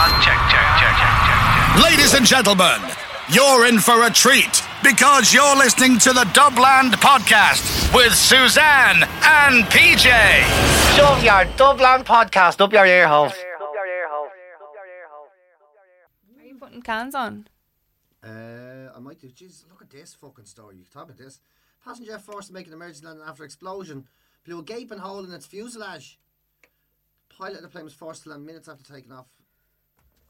[0.00, 0.22] We on?
[0.22, 1.84] Check, check, check, check, check, check.
[1.84, 2.80] Ladies and gentlemen,
[3.28, 9.64] you're in for a treat because you're listening to the Dublin Podcast with Suzanne and
[9.66, 10.08] PJ.
[10.96, 13.34] Shove your Dublin podcast up your ear holes.
[16.38, 17.46] Are you putting cans on?
[18.24, 19.28] Uh, I might do.
[19.28, 20.76] Jesus, look at this fucking story.
[20.76, 21.40] You talk about this.
[21.84, 24.06] Passenger forced to make an emergency landing after explosion
[24.46, 26.18] blew a gaping hole in its fuselage.
[27.28, 29.26] Pilot of the plane was forced to land minutes after taking off.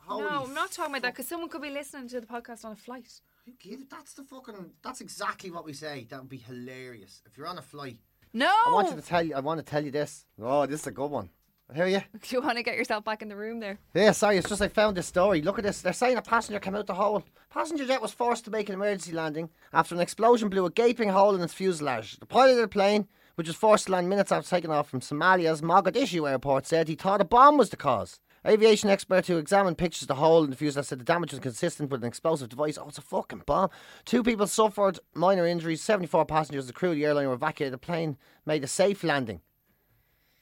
[0.06, 2.64] Holy no, I'm not talking about that because someone could be listening to the podcast
[2.64, 3.08] on a flight.
[3.46, 4.72] Who gives- That's the fucking.
[4.82, 6.06] That's exactly what we say.
[6.10, 7.98] That would be hilarious if you're on a flight.
[8.32, 8.46] No!
[8.66, 9.34] I want you to tell you.
[9.34, 10.24] I want to tell you this.
[10.40, 11.30] Oh, this is a good one.
[11.70, 12.00] I hear you.
[12.20, 13.78] Do you want to get yourself back in the room there?
[13.94, 15.42] Yeah, sorry, it's just I found this story.
[15.42, 15.82] Look at this.
[15.82, 17.22] They're saying a passenger came out the hole.
[17.50, 21.08] Passenger jet was forced to make an emergency landing after an explosion blew a gaping
[21.10, 22.18] hole in its fuselage.
[22.18, 25.00] The pilot of the plane, which was forced to land minutes after taking off from
[25.00, 28.20] Somalia's Mogadishu airport, said he thought a bomb was the cause.
[28.46, 31.40] Aviation expert who examined pictures of the hole in the fuselage said the damage was
[31.40, 32.78] consistent with an explosive device.
[32.78, 33.68] Oh, it's a fucking bomb.
[34.06, 35.82] Two people suffered minor injuries.
[35.82, 37.74] 74 passengers, the crew of the airline were evacuated.
[37.74, 39.42] The plane made a safe landing.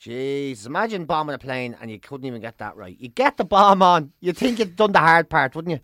[0.00, 2.97] Jeez, imagine bombing a plane and you couldn't even get that right.
[3.00, 5.81] You get the bomb on, you'd think you'd done the hard part, wouldn't you?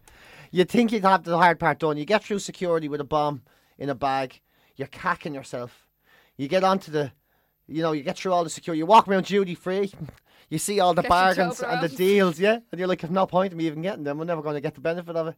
[0.53, 1.97] You'd think you'd have the hard part done.
[1.97, 3.43] You get through security with a bomb
[3.77, 4.41] in a bag,
[4.77, 5.89] you're cacking yourself.
[6.37, 7.11] You get onto the,
[7.67, 8.79] you know, you get through all the security.
[8.79, 9.93] You walk around duty free.
[10.51, 12.59] You see all the Get bargains and the deals, yeah?
[12.71, 14.19] And you're like, there's no point in me even getting them.
[14.19, 15.35] We're never going to get the benefit of it.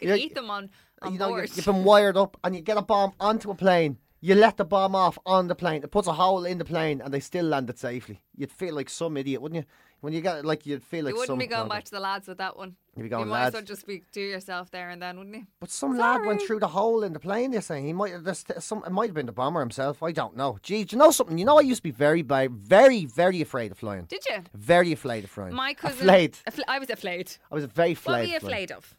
[0.00, 0.70] You can eat them on,
[1.02, 1.50] on you know, board.
[1.54, 3.98] you've been wired up and you get a bomb onto a plane.
[4.22, 5.82] You let the bomb off on the plane.
[5.82, 8.20] It puts a hole in the plane and they still land it safely.
[8.36, 9.70] You'd feel like some idiot, wouldn't you?
[10.00, 12.26] When you get like you'd feel like you wouldn't be going back to the lads
[12.26, 12.76] with that one.
[12.96, 15.36] You'd be you going, might as well just be do yourself there and then, wouldn't
[15.36, 15.46] you?
[15.60, 17.50] But some lad went through the hole in the plane.
[17.50, 18.14] They're saying he might
[18.60, 18.82] some.
[18.86, 20.02] It might have been the bomber himself.
[20.02, 20.58] I don't know.
[20.62, 21.36] Gee, do you know something?
[21.36, 24.04] You know, I used to be very, very, very, very afraid of flying.
[24.04, 24.38] Did you?
[24.54, 25.54] Very afraid of flying.
[25.54, 26.08] My cousin.
[26.08, 26.38] Afraid.
[26.48, 27.32] Afla- I was afraid.
[27.50, 28.12] I was very afraid.
[28.12, 28.94] What were you afraid of?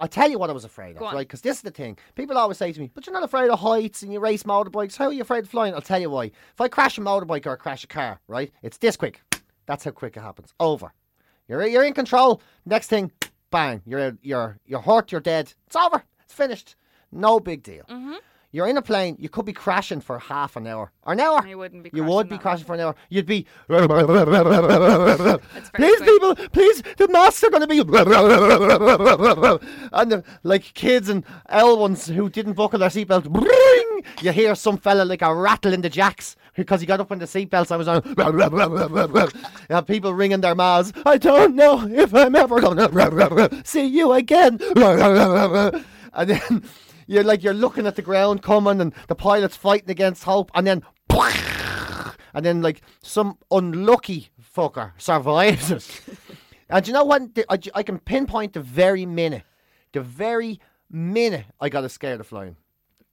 [0.00, 1.14] I'll tell you what I was afraid Go of, on.
[1.14, 1.26] right?
[1.26, 1.96] Because this is the thing.
[2.16, 4.96] People always say to me, but you're not afraid of heights and you race motorbikes.
[4.96, 5.72] How are you afraid of flying?
[5.72, 6.24] I'll tell you why.
[6.24, 8.52] If I crash a motorbike or I crash a car, right?
[8.62, 9.22] It's this quick.
[9.66, 10.52] That's how quick it happens.
[10.60, 10.92] Over.
[11.48, 12.40] You're, you're in control.
[12.64, 13.12] Next thing,
[13.50, 13.82] bang.
[13.86, 15.52] You're, you're, you're hurt, you're dead.
[15.66, 16.02] It's over.
[16.22, 16.76] It's finished.
[17.12, 17.84] No big deal.
[17.84, 18.14] Mm-hmm.
[18.54, 20.92] You're in a plane, you could be crashing for half an hour.
[21.02, 21.44] Or an hour.
[21.44, 22.94] You wouldn't be You crashing would be crashing for an hour.
[23.08, 23.46] You'd be.
[23.68, 23.88] Please,
[25.72, 26.04] quick.
[26.04, 27.80] people, please, the masks are going to be.
[29.92, 33.26] and the, like kids and L ones who didn't buckle their seatbelt.
[34.22, 37.18] You hear some fella like a rattle in the jacks because he got up when
[37.18, 38.02] the seatbelts I was on.
[39.70, 40.92] have people ringing their mouths.
[41.04, 44.58] I don't know if I'm ever going to see you again.
[46.14, 46.64] and then
[47.06, 50.66] you're like you're looking at the ground coming, and the pilot's fighting against hope, and
[50.66, 50.82] then.
[52.36, 56.00] And then, like, some unlucky fucker survives it.
[56.68, 57.22] and you know what?
[57.48, 59.44] I, I can pinpoint the very minute,
[59.92, 60.58] the very
[60.90, 62.56] minute I got a scared of flying.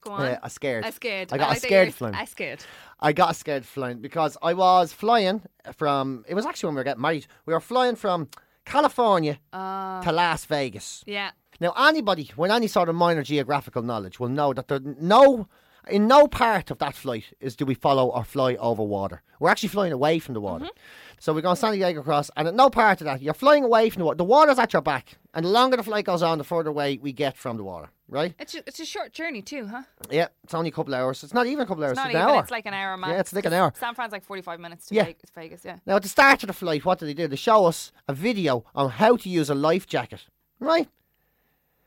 [0.02, 0.22] Go on.
[0.26, 0.86] Uh, a scared.
[0.86, 1.32] A scared.
[1.32, 2.16] I got like a scared flying.
[2.16, 2.64] A scared.
[3.00, 5.42] I got a scared flying because I was flying
[5.74, 6.26] from.
[6.28, 7.28] It was actually when we were getting married.
[7.46, 8.28] We were flying from
[8.66, 11.04] California Uh, to Las Vegas.
[11.08, 11.32] yeah.
[11.60, 15.48] Now, anybody with any sort of minor geographical knowledge will know that there no,
[15.90, 19.22] in no part of that flight is do we follow or fly over water.
[19.40, 20.66] We're actually flying away from the water.
[20.66, 20.78] Mm-hmm.
[21.20, 23.90] So we're going San Diego Cross, and at no part of that, you're flying away
[23.90, 24.18] from the water.
[24.18, 26.98] The water's at your back, and the longer the flight goes on, the further away
[27.02, 27.90] we get from the water.
[28.08, 28.34] Right?
[28.40, 29.84] It's a, it's a short journey too, huh?
[30.10, 31.24] Yeah, it's only a couple hours.
[31.24, 31.98] It's not even a couple hours.
[31.98, 32.42] It's it's an hour.
[32.42, 33.12] It's like an hour max.
[33.12, 33.72] Yeah, it's like an hour.
[33.80, 35.06] San Fran's like forty-five minutes to Yeah.
[35.06, 35.66] Vegas, Vegas.
[35.66, 35.78] Yeah.
[35.86, 37.28] Now, at the start of the flight, what did they do?
[37.28, 40.26] They show us a video on how to use a life jacket.
[40.60, 40.90] Right?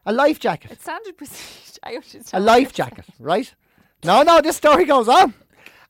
[0.07, 0.71] A life jacket.
[0.71, 1.79] It sounded prestige.
[2.33, 3.55] A life jacket, right?
[4.05, 5.35] No, no, this story goes on.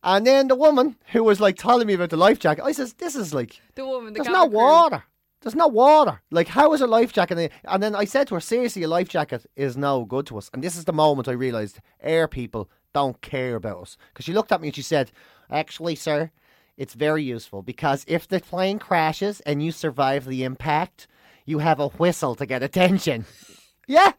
[0.03, 2.93] And then the woman who was like telling me about the life jacket, I says,
[2.95, 4.59] "This is like The woman, the there's no crew.
[4.59, 5.05] water.
[5.41, 6.23] There's no water.
[6.31, 7.53] Like, how is a life jacket?
[7.65, 10.49] And then I said to her, seriously, a life jacket is no good to us.
[10.55, 13.99] And this is the moment I realised air people don't care about us.
[14.09, 15.13] Because she looked at me and she said,
[15.51, 16.31] actually, sir,
[16.79, 21.07] it's very useful because if the plane crashes and you survive the impact,
[21.45, 23.27] you have a whistle to get attention.
[23.87, 24.13] yeah,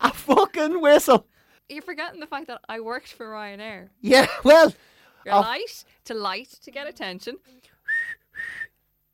[0.00, 1.26] a fucking whistle.
[1.68, 3.88] You're forgetting the fact that I worked for Ryanair.
[4.00, 4.74] Yeah, well,
[5.24, 7.38] You're light to light to get attention.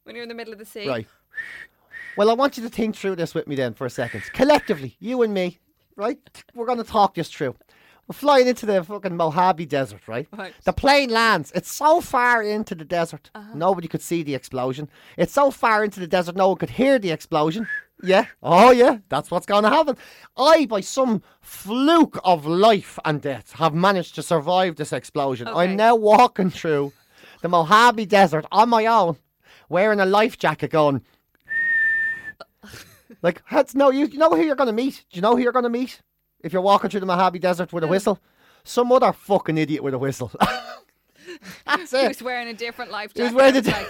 [0.04, 0.88] When you're in the middle of the sea.
[0.88, 1.06] Right.
[2.16, 4.22] Well, I want you to think through this with me then for a second.
[4.32, 5.58] Collectively, you and me,
[5.96, 6.18] right?
[6.54, 7.56] We're going to talk this through.
[8.08, 10.26] We're flying into the fucking Mojave Desert, right?
[10.34, 10.54] Right.
[10.64, 11.52] The plane lands.
[11.54, 13.52] It's so far into the desert, uh-huh.
[13.54, 14.88] nobody could see the explosion.
[15.18, 17.68] It's so far into the desert, no one could hear the explosion.
[18.02, 18.26] Yeah.
[18.42, 18.98] Oh, yeah.
[19.08, 19.96] That's what's going to happen.
[20.36, 25.48] I, by some fluke of life and death, have managed to survive this explosion.
[25.48, 25.58] Okay.
[25.58, 26.92] I'm now walking through
[27.42, 29.16] the Mojave Desert on my own,
[29.68, 31.02] wearing a life jacket, going.
[33.22, 35.04] Like, that's no, you, you know who you're going to meet?
[35.10, 36.02] Do you know who you're going to meet
[36.40, 38.20] if you're walking through the Mojave Desert with a whistle?
[38.62, 40.30] Some other fucking idiot with a whistle.
[41.66, 42.06] that's it.
[42.06, 43.34] Who's wearing a different life Who's jacket.
[43.34, 43.88] wearing a di- like,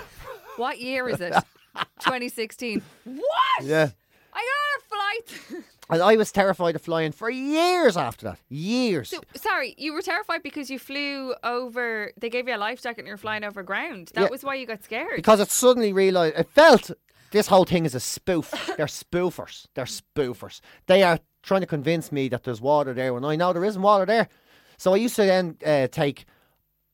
[0.56, 1.34] what year is it?
[2.00, 2.82] 2016.
[3.04, 3.62] What?
[3.62, 3.90] Yeah.
[4.32, 5.64] I got a flight.
[5.90, 8.38] And I was terrified of flying for years after that.
[8.50, 9.08] Years.
[9.08, 12.12] so, sorry, you were terrified because you flew over.
[12.20, 14.10] They gave you a life jacket and you were flying over ground.
[14.12, 14.28] That Yeah.
[14.28, 15.16] was why you got scared.
[15.16, 16.90] because it suddenly realised, it felt
[17.30, 18.50] this whole thing is a spoof.
[18.76, 19.64] They're spoofers.
[19.74, 20.60] They're spoofers.
[20.88, 23.80] They are trying to convince me that there's water there when I know there isn't
[23.80, 24.28] water there.
[24.76, 26.26] So I used to then uh, take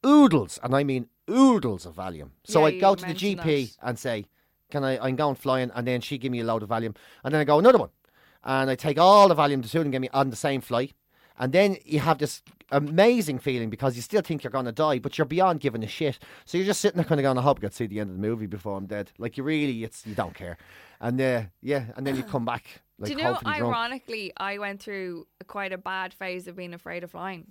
[0.06, 2.30] oodles, and I mean oodles of Valium.
[2.44, 3.88] So Yeah, I'd you go to the mentioned GP that.
[3.88, 4.26] and say,
[4.70, 4.98] "Can I?
[4.98, 7.44] I'm going flying," and then she give me a load of Valium, and then I
[7.44, 7.90] go another one,
[8.42, 10.92] and I take all the Valium to two and get me on the same flight,
[11.38, 14.98] and then you have this amazing feeling because you still think you're going to die,
[14.98, 16.18] but you're beyond giving a shit.
[16.44, 18.00] So you're just sitting there kind of going, "I hope I get to see the
[18.00, 20.56] end of the movie before I'm dead." Like you really, it's you don't care,
[21.00, 22.82] and uh, yeah, and then you come back.
[22.98, 23.74] Like, Do you know, hopefully drunk.
[23.74, 27.48] ironically, I went through quite a bad phase of being afraid of flying.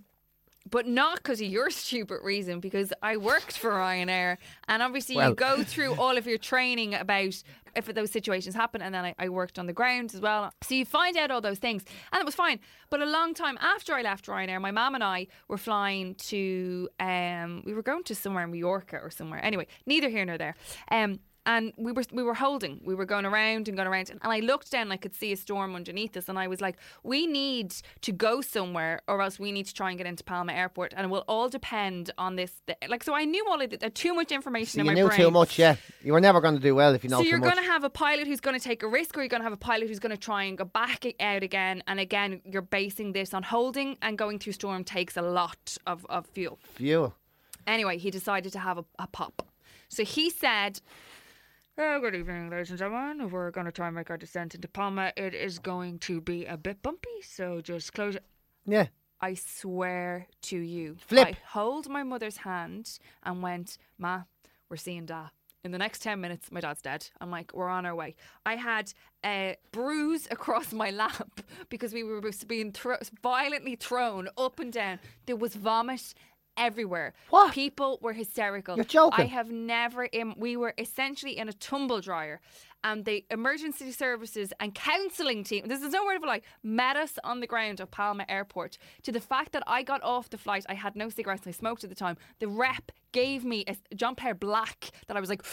[0.69, 4.38] But not because of your stupid reason, because I worked for Ryanair,
[4.68, 7.44] and obviously Well- you go through all of your training about
[7.75, 10.51] if those situations happen, and then I, I worked on the ground as well.
[10.62, 12.60] So you find out all those things, and it was fine.
[12.89, 16.88] But a long time after I left Ryanair, my mum and I were flying to,
[17.00, 19.44] um, we were going to somewhere in Mallorca or somewhere.
[19.44, 20.56] Anyway, neither here nor there.
[20.92, 24.19] Um, and we were we were holding, we were going around and going around, and
[24.24, 26.78] I looked down, and I could see a storm underneath us, and I was like,
[27.04, 30.54] "We need to go somewhere, or else we need to try and get into Palma
[30.54, 33.86] Airport, and it will all depend on this." Like, so I knew all of the,
[33.86, 35.19] uh, too much information in you my knew brain.
[35.19, 35.75] too much, yeah.
[36.04, 37.84] You were never going to do well if you know So you're going to have
[37.84, 39.88] a pilot who's going to take a risk, or you're going to have a pilot
[39.88, 41.84] who's going to try and go back out again.
[41.88, 46.06] And again, you're basing this on holding and going through storm takes a lot of,
[46.10, 46.60] of fuel.
[46.75, 47.16] Fuel.
[47.68, 49.45] Anyway, he decided to have a, a pop.
[49.90, 50.81] So he said,
[51.78, 53.31] "Oh, good evening, ladies and gentlemen.
[53.31, 55.12] We're going to try and make our descent into Palma.
[55.18, 58.24] It is going to be a bit bumpy, so just close it.
[58.66, 58.88] Yeah.
[59.20, 60.98] I swear to you.
[61.00, 61.28] Flip.
[61.28, 64.24] I hold my mother's hand and went, Ma,
[64.70, 65.30] we're seeing Da.
[65.64, 67.08] In the next 10 minutes, my dad's dead.
[67.22, 68.16] I'm like, we're on our way.
[68.46, 68.94] I had
[69.26, 75.00] a bruise across my lap because we were being thro- violently thrown up and down.
[75.26, 76.14] There was vomit
[76.58, 77.14] everywhere.
[77.30, 77.54] What?
[77.54, 78.76] People were hysterical.
[78.76, 79.26] You're joking.
[79.26, 82.42] I have never, in, we were essentially in a tumble dryer.
[82.86, 86.98] And the emergency services and counselling team, this is no word of a lie, met
[86.98, 88.78] us on the ground of Palma Airport.
[89.04, 91.86] To the fact that I got off the flight, I had no cigarettes, I smoked
[91.86, 92.18] at the time.
[92.40, 95.44] The rep gave me a John Player Black that I was like,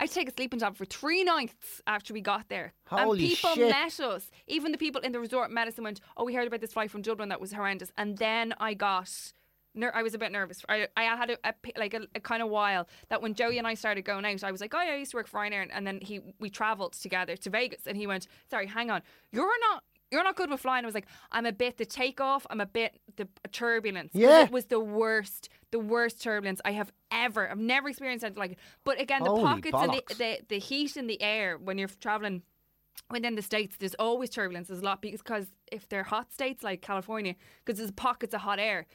[0.00, 2.72] I take a sleeping tablet for three nights after we got there.
[2.86, 3.70] Holy and people shit.
[3.70, 4.30] met us.
[4.46, 6.72] Even the people in the resort met us and went, Oh, we heard about this
[6.72, 7.92] flight from Dublin that was horrendous.
[7.96, 9.10] And then I got.
[9.74, 10.64] Ner- I was a bit nervous.
[10.68, 13.66] I, I had a, a like a, a kind of while that when Joey and
[13.66, 15.62] I started going out, I was like, "Oh, yeah, I used to work for Ryanair,"
[15.62, 19.02] and, and then he we travelled together to Vegas, and he went, "Sorry, hang on,
[19.30, 22.46] you're not you're not good with flying." I was like, "I'm a bit the takeoff,
[22.50, 24.12] I'm a bit the turbulence.
[24.14, 24.44] Yeah.
[24.44, 27.50] it was the worst, the worst turbulence I have ever.
[27.50, 28.58] I've never experienced anything like it.
[28.84, 31.88] But again, the Holy pockets and the, the the heat in the air when you're
[32.00, 32.42] traveling
[33.10, 34.68] within the states, there's always turbulence.
[34.68, 37.34] There's a lot because if they're hot states like California,
[37.64, 38.86] because there's pockets of hot air.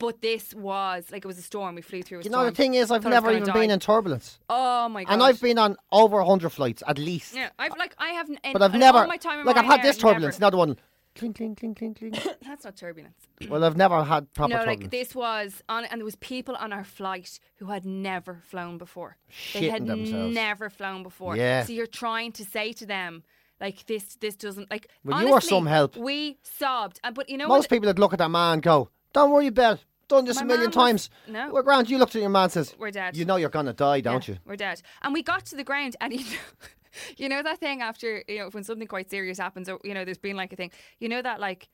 [0.00, 1.76] But this was like it was a storm.
[1.76, 2.18] We flew through.
[2.18, 2.44] A You storm.
[2.44, 3.60] know, the thing is, I've Thought I was never gonna even die.
[3.60, 4.38] been in turbulence.
[4.48, 5.12] Oh my god!
[5.12, 7.34] And I've been on over 100 flights, at least.
[7.36, 8.28] Yeah, I've like I have.
[8.52, 10.46] But I've in never, all my time in like, I've had Ryanair, this turbulence, never.
[10.46, 10.76] not the one,
[11.16, 12.18] clink, clink, clink, clink, clink.
[12.46, 13.16] That's not turbulence.
[13.48, 14.82] well, I've never had proper no, turbulence.
[14.84, 18.78] like this was on, and there was people on our flight who had never flown
[18.78, 19.16] before.
[19.52, 20.34] they Shitting had themselves.
[20.34, 21.36] never flown before.
[21.36, 21.64] Yeah.
[21.64, 23.22] So you're trying to say to them,
[23.60, 24.88] like this, this doesn't like.
[25.04, 25.96] Well, you are honestly, some help.
[25.96, 27.70] We sobbed, and but you know Most what?
[27.70, 29.84] people that look at that man go, don't worry about it.
[30.10, 31.10] Done this My a million was- times.
[31.26, 31.50] no.
[31.50, 33.16] Well, Grant, you looked at your man and says, We're dead.
[33.16, 34.40] You know you're gonna die, don't Yeah, you?
[34.44, 34.82] We're dead.
[35.02, 36.38] And we got to the ground, and you know,
[37.16, 40.04] you know that thing after you know when something quite serious happens, or you know,
[40.04, 40.70] there's been like a thing.
[40.98, 41.68] You know that like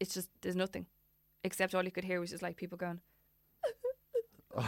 [0.00, 0.86] it's just there's nothing,
[1.44, 3.00] except all you could hear was just like people going.
[4.54, 4.66] And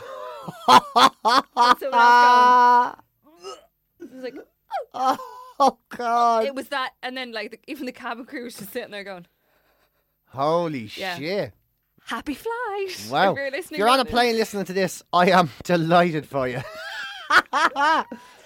[1.78, 3.00] someone else going.
[4.25, 5.26] It was
[5.61, 6.45] Oh God!
[6.47, 9.04] it was that, and then like the, even the cabin crew was just sitting there
[9.04, 9.26] going,
[10.31, 11.16] Holy Yeah.
[11.16, 11.52] shit!
[12.06, 13.32] "Happy flight!" Wow!
[13.32, 16.61] If you're listening, you're on a plane listening to this, I am delighted for you.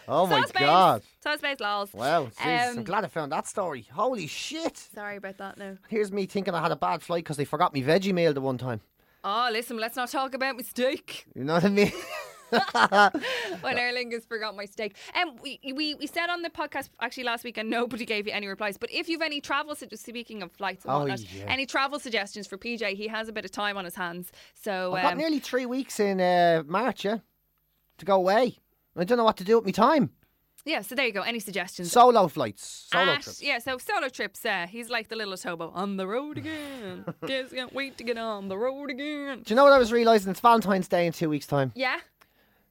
[0.08, 1.02] oh my Sauce God!
[1.22, 1.92] Sauce Babes, lols.
[1.92, 3.86] Wow, Jesus, I'm Um, glad I found that story.
[3.92, 4.76] Holy shit!
[4.76, 5.58] Sorry about that.
[5.58, 5.76] now.
[5.88, 8.40] Here's me thinking I had a bad flight because they forgot me veggie meal the
[8.40, 8.80] one time.
[9.24, 11.26] Oh, listen, let's not talk about mistake.
[11.34, 11.92] You know what I mean?
[13.60, 14.96] when Aer Lingus forgot my steak.
[15.20, 18.32] Um, we, we we said on the podcast actually last week, and nobody gave you
[18.32, 18.76] any replies.
[18.78, 21.44] But if you've any travel, su- speaking of flights and Oh, whatnot, yeah.
[21.48, 24.30] any travel suggestions for PJ, he has a bit of time on his hands.
[24.54, 27.18] So I've got um, nearly three weeks in uh, March, yeah,
[27.98, 28.58] to go away.
[28.96, 30.10] I don't know what to do with my time.
[30.64, 31.22] yeah, so there you go.
[31.22, 31.92] Any suggestions?
[31.92, 33.40] Solo flights, solo At- trips.
[33.42, 34.44] Yeah, so solo trips.
[34.44, 37.04] Uh, he's like the little Tobo on the road again.
[37.26, 39.42] Can't wait to get on the road again.
[39.44, 40.30] Do you know what I was realising?
[40.30, 41.70] It's Valentine's Day in two weeks' time.
[41.76, 41.98] Yeah,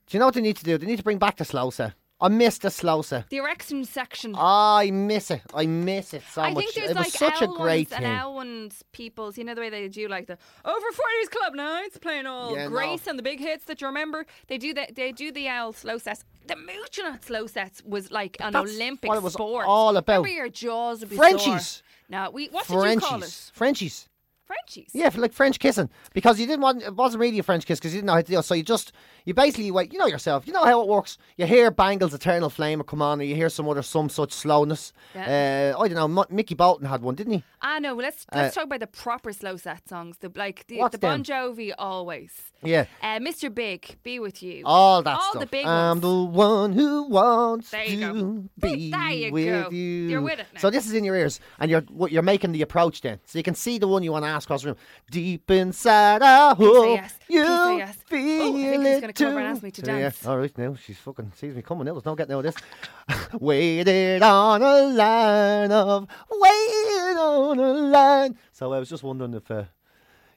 [0.08, 0.78] Do you know what they need to do?
[0.78, 1.94] They need to bring back the slowsa.
[2.20, 3.30] I miss the slowsa.
[3.30, 4.34] the erection section.
[4.36, 5.42] I miss it.
[5.54, 6.64] I miss it so I much.
[6.64, 8.34] think there's it was like such L a great and thing.
[8.34, 9.38] Ones people's.
[9.38, 10.36] You know the way they do like the
[10.66, 12.70] over forties club nights, playing all Yeah, no.
[12.72, 14.26] Grace and the big hits that you remember.
[14.48, 14.96] They do that.
[14.96, 16.26] They do the L slow sets.
[16.48, 19.68] The mooching at slow sets was like an That's Olympic what it was sport.
[19.68, 20.24] all about.
[20.24, 21.68] Remember your jaws would be Frenchies.
[21.68, 21.84] sore.
[22.10, 23.52] No, we what did you call Frenchies.
[23.54, 23.56] it?
[23.56, 24.10] Frenchies.
[24.48, 24.90] Frenchies.
[24.94, 27.80] Yeah, for like French kissing because you didn't want it wasn't really a French kiss
[27.80, 28.44] because you didn't know how to do it.
[28.44, 28.94] So you just
[29.28, 29.92] you basically wait.
[29.94, 30.48] You know yourself.
[30.48, 31.18] You know how it works.
[31.38, 34.32] You hear Bangles' "Eternal Flame" or come on, and you hear some other some such
[34.32, 34.94] slowness.
[35.14, 35.74] Yeah.
[35.76, 36.08] Uh, I don't know.
[36.08, 37.44] Mo- Mickey Bolton had one, didn't he?
[37.62, 40.18] Ah no, let's let's talk about the proper slow set songs.
[40.20, 41.24] The like the, Uh, the Bon?
[41.24, 42.32] Jovi always.
[42.64, 42.86] Yeah.
[43.04, 43.54] Uh, Mr.
[43.54, 44.64] Big, be with you.
[44.66, 45.42] All that All stuff.
[45.42, 46.02] the big I'm ones.
[46.02, 48.44] the one who wants There you to go.
[48.60, 49.70] be There you with go.
[49.72, 50.08] you.
[50.10, 50.60] You're with it now.
[50.62, 53.38] So this is in your ears, and you're what you're making the approach then, so
[53.38, 54.78] you can see the one you want to ask across the room.
[55.12, 57.14] Deep inside, I hope yes.
[57.28, 57.96] you yes.
[58.08, 60.00] feel Oh, I think it come over and ask me to So, yeah.
[60.00, 60.26] dance.
[60.26, 61.86] All right, now she's fucking sees me coming.
[61.86, 63.28] Now there's no getting out of this.
[63.40, 68.38] waited on a line of waiting on a line.
[68.52, 69.66] So I was just wondering if uh,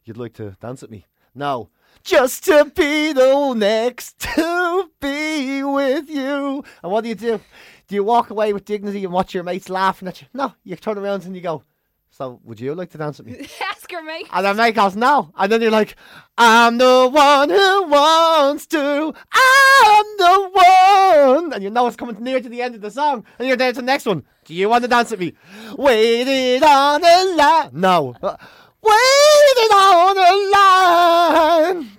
[0.05, 1.07] you'd like to dance with me.
[1.35, 1.71] No.
[2.03, 6.65] Just to be the next to be with you.
[6.83, 7.41] And what do you do?
[7.89, 10.29] Do you walk away with dignity and watch your mates laughing at you?
[10.33, 11.63] No, you turn around and you go,
[12.11, 13.49] So, would you like to dance with me?
[13.93, 14.37] Ask her.
[14.37, 15.33] And then mate goes, No.
[15.37, 15.97] And then you're like,
[16.39, 19.15] I'm the one who wants to.
[19.33, 21.53] I'm the one.
[21.53, 23.25] And you know it's coming near to the end of the song.
[23.39, 24.25] And you're down to the next one.
[24.45, 25.35] Do you want to dance with me?
[25.77, 27.71] Waited on a line.
[27.73, 28.15] No.
[28.23, 28.37] Uh,
[28.83, 31.91] Waiting on a line.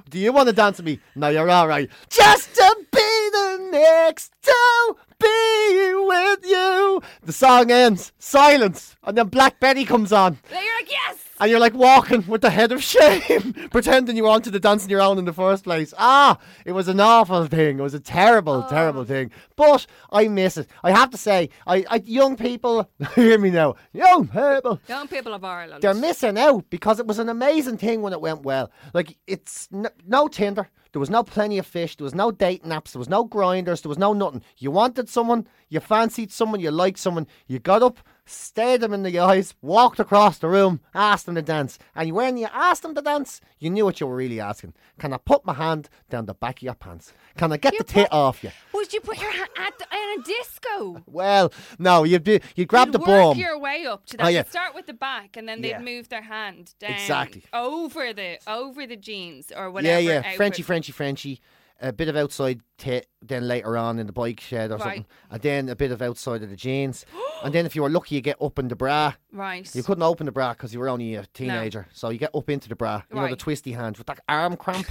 [0.10, 1.00] Do you want to dance with me?
[1.16, 1.90] No, you're all right.
[2.08, 7.02] Just to be the next to be with you.
[7.22, 8.12] The song ends.
[8.18, 8.96] Silence.
[9.04, 10.38] And then Black Betty comes on.
[10.50, 11.18] Then you're like, yes.
[11.44, 14.88] And you're like walking with the head of shame, pretending you wanted to dance on
[14.88, 15.92] your own in the first place.
[15.98, 17.78] Ah, it was an awful thing.
[17.78, 19.30] It was a terrible, terrible thing.
[19.54, 20.68] But I miss it.
[20.82, 25.34] I have to say, I, I young people, hear me now, young people, Young people
[25.34, 25.82] of Ireland.
[25.82, 28.70] they're missing out because it was an amazing thing when it went well.
[28.94, 30.70] Like it's n- no Tinder.
[30.92, 31.96] There was no plenty of fish.
[31.96, 32.92] There was no dating apps.
[32.92, 33.82] There was no grinders.
[33.82, 34.42] There was no nothing.
[34.56, 35.46] You wanted someone.
[35.68, 36.60] You fancied someone.
[36.60, 37.26] You liked someone.
[37.48, 41.42] You got up, stared them in the eyes, walked across the room, asked them to
[41.42, 41.78] dance.
[41.94, 44.74] And when you asked them to dance, you knew what you were really asking.
[44.98, 47.12] Can I put my hand down the back of your pants?
[47.36, 48.50] Can I get You the tit off you?
[48.72, 51.02] Would you put your hand at the, in a disco?
[51.06, 52.04] Well, no.
[52.04, 52.40] You'd be.
[52.56, 53.38] You grab You'd the work bum.
[53.38, 54.26] your way up to that.
[54.26, 54.38] Oh, yeah.
[54.38, 55.78] You'd start with the back, and then they'd Yeah.
[55.80, 57.44] move their hand down Exactly.
[57.52, 60.00] over the over the jeans or Yeah, whatever.
[60.02, 60.18] yeah.
[60.18, 60.36] outfit.
[60.36, 61.40] Frenchy, Frenchy, Frenchy.
[61.80, 64.82] A bit of outside tit, then later on in the bike shed or Right.
[64.82, 65.06] something.
[65.30, 67.04] And then a bit of outside of the jeans.
[67.44, 69.12] and then if you were lucky, you get up in the bra.
[69.32, 69.68] Right.
[69.74, 71.86] You couldn't open the bra because you were only a teenager.
[71.92, 73.02] So you get up into the bra.
[73.10, 74.86] You know, the twisty hands with that arm cramp.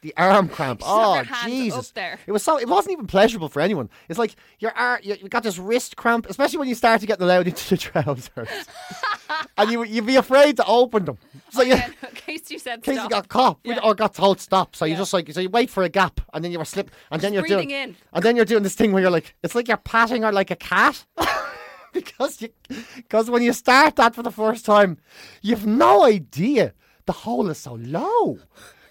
[0.00, 0.80] The arm cramp.
[0.84, 1.92] Oh Jesus!
[2.24, 2.56] It was so.
[2.56, 3.90] It wasn't even pleasurable for anyone.
[4.08, 7.06] It's like your ar- you, you got this wrist cramp, especially when you start to
[7.08, 8.30] get the allowed into the trousers,
[9.58, 11.18] and you you'd be afraid to open them.
[11.50, 11.90] So you, Yeah,
[12.28, 13.10] case you said case you stop.
[13.10, 13.80] got caught Yeah.
[13.84, 14.76] or got told stop.
[14.76, 16.90] So you just like so you wait for a gap and then you were slip
[17.10, 17.96] and then Just you're breathing doing in.
[18.14, 20.50] and then you're doing this thing where you're like it's like you're patting her like
[20.50, 20.96] a cat.
[21.92, 22.48] because you
[22.96, 24.98] because when you start that for the first time,
[25.42, 26.74] you've no idea
[27.06, 28.38] the hole is so low.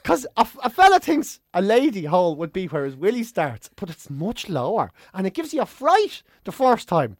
[0.01, 3.69] Because a, f- a fella thinks a lady hole would be where his willy starts,
[3.75, 4.91] but it's much lower.
[5.13, 7.17] And it gives you a fright the first time.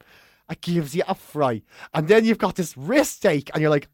[0.50, 1.64] It gives you a fright.
[1.92, 3.88] And then you've got this wrist ache, and you're like,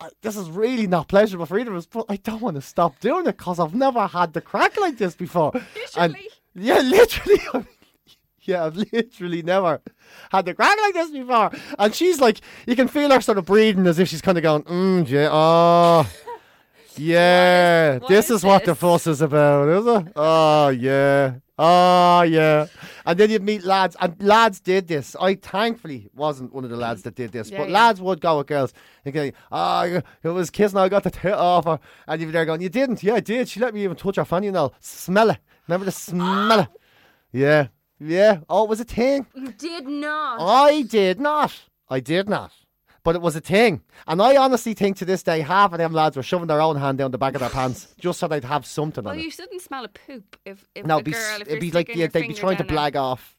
[0.00, 2.60] I, this is really not pleasurable for either of us, but I don't want to
[2.62, 5.52] stop doing it because I've never had the crack like this before.
[5.96, 6.28] And- Literally?
[6.54, 7.66] yeah, literally.
[8.42, 9.80] Yeah, I've literally never
[10.30, 11.50] had the crack like this before.
[11.80, 14.42] And she's like, you can feel her sort of breathing as if she's kind of
[14.42, 16.08] going, mm, yeah, oh,
[16.98, 20.12] yeah, what this is is what the fuss is about, is it?
[20.16, 21.34] Oh, yeah.
[21.58, 22.66] Oh, yeah.
[23.06, 25.16] And then you'd meet lads, and lads did this.
[25.18, 27.74] I thankfully wasn't one of the lads that did this, Yeah, but yeah.
[27.74, 28.72] lads would go with girls
[29.04, 31.78] and go, oh, it was kissing, I got the tit off her.
[32.06, 33.02] And you'd be there going, you didn't?
[33.02, 33.48] Yeah, I did.
[33.48, 34.74] She let me even touch her fanny and all.
[34.80, 35.38] Smell it.
[35.66, 36.68] Remember the smell it?
[37.32, 37.68] Yeah.
[37.98, 38.38] Yeah.
[38.48, 39.26] Oh, it was a thing.
[39.34, 40.38] You did not.
[40.40, 41.64] I did not.
[41.90, 42.52] I did not.
[43.06, 43.82] But it was a thing.
[44.08, 46.74] And I honestly think to this day, half of them lads were shoving their own
[46.74, 49.28] hand down the back of their pants just so they'd have something well, on you
[49.28, 49.32] it.
[49.32, 51.94] shouldn't smell a poop if, if No, a it'd be, girl, if it'd be like
[51.94, 53.36] yeah, they'd be trying to blag off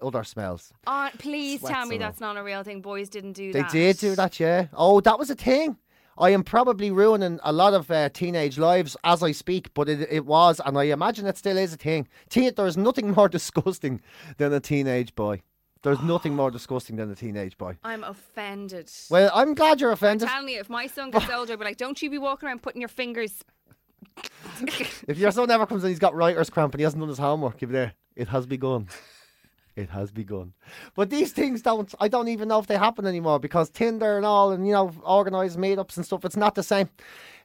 [0.00, 0.72] other smells.
[0.86, 2.82] Oh, please Sweats tell me that's not a real thing.
[2.82, 3.72] Boys didn't do They that.
[3.72, 4.68] They did do that, yeah.
[4.74, 5.76] Oh, that was a thing.
[6.16, 10.06] I am probably ruining a lot of uh, teenage lives as I speak, but it,
[10.08, 12.06] it was, and I imagine it still is a thing.
[12.28, 14.02] Teen, there is nothing more disgusting
[14.36, 15.42] than a teenage boy.
[15.82, 17.76] There's nothing more disgusting than a teenage boy.
[17.82, 18.90] I'm offended.
[19.08, 20.28] Well, I'm glad you're offended.
[20.28, 22.62] Tell me, if my son gets older, I'd be like, don't you be walking around
[22.62, 23.42] putting your fingers.
[25.08, 27.18] If your son ever comes in, he's got writer's cramp and he hasn't done his
[27.18, 27.94] homework, you'll be there.
[28.14, 28.88] It has begun.
[29.76, 30.52] It has begun.
[30.94, 34.26] But these things don't, I don't even know if they happen anymore because Tinder and
[34.26, 36.88] all and, you know, organised meetups and stuff, it's not the same.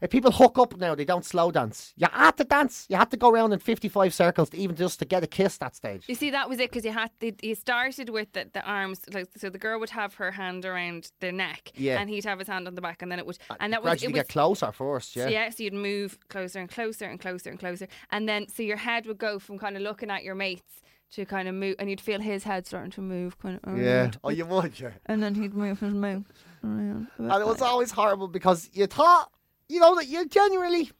[0.01, 1.93] If people hook up now, they don't slow dance.
[1.95, 2.85] You had to dance.
[2.89, 5.57] You had to go around in 55 circles to even just to get a kiss
[5.59, 6.03] that stage.
[6.07, 9.29] You see, that was it because you had you started with the, the arms, like
[9.37, 11.99] so the girl would have her hand around the neck, Yeah.
[11.99, 13.81] and he'd have his hand on the back, and then it would, uh, and that
[13.83, 15.23] was Gradually it was get closer first, yeah.
[15.23, 18.63] So yeah, so you'd move closer and closer and closer and closer, and then so
[18.63, 20.81] your head would go from kind of looking at your mates
[21.11, 23.77] to kind of move, and you'd feel his head starting to move, kind of.
[23.77, 24.11] Yeah.
[24.23, 24.91] Oh, you would, yeah.
[25.05, 26.23] And then he'd move his mouth
[26.63, 27.07] around.
[27.17, 29.31] And it was always horrible because you thought,
[29.69, 30.91] you know, that you genuinely,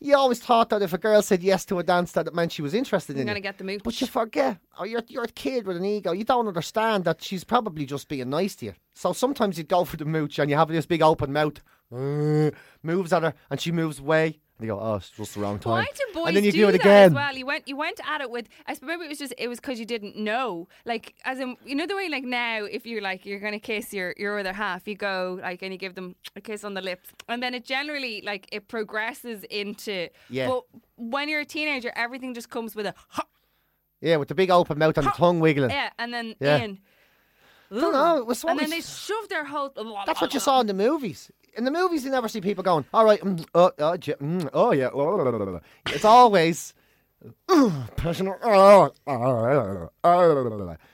[0.00, 2.52] you always thought that if a girl said yes to a dance, that it meant
[2.52, 3.42] she was interested You're in gonna you.
[3.42, 3.82] get the mooch.
[3.84, 6.12] But you forget, oh, you're, you're a kid with an ego.
[6.12, 8.74] You don't understand that she's probably just being nice to you.
[8.94, 11.60] So sometimes you'd go for the mooch and you have this big open mouth,
[11.94, 12.50] uh,
[12.82, 14.40] moves at her, and she moves away.
[14.58, 15.72] And you go, oh, it's just the wrong time.
[15.72, 17.04] Why do boys and then you do, do, it that again.
[17.06, 17.34] as well?
[17.36, 18.46] You went, you went at it with.
[18.68, 20.68] I suppose maybe it was just it was because you didn't know.
[20.84, 23.92] Like as in, you know the way like now, if you're like you're gonna kiss
[23.92, 26.82] your your other half, you go like and you give them a kiss on the
[26.82, 30.08] lips, and then it generally like it progresses into.
[30.30, 30.46] Yeah.
[30.48, 30.62] But
[30.96, 32.94] when you're a teenager, everything just comes with a
[34.00, 35.70] Yeah, with the big open mouth and the tongue wiggling.
[35.70, 36.58] yeah, and then Yeah.
[36.58, 36.78] in.
[37.70, 39.72] Don't know, it was and then they shoved their whole.
[40.06, 41.28] That's what you saw in the movies.
[41.56, 44.48] In the movies, you never see people going, all right, mm, uh, uh, j- mm,
[44.52, 44.90] oh yeah.
[45.94, 46.74] It's always.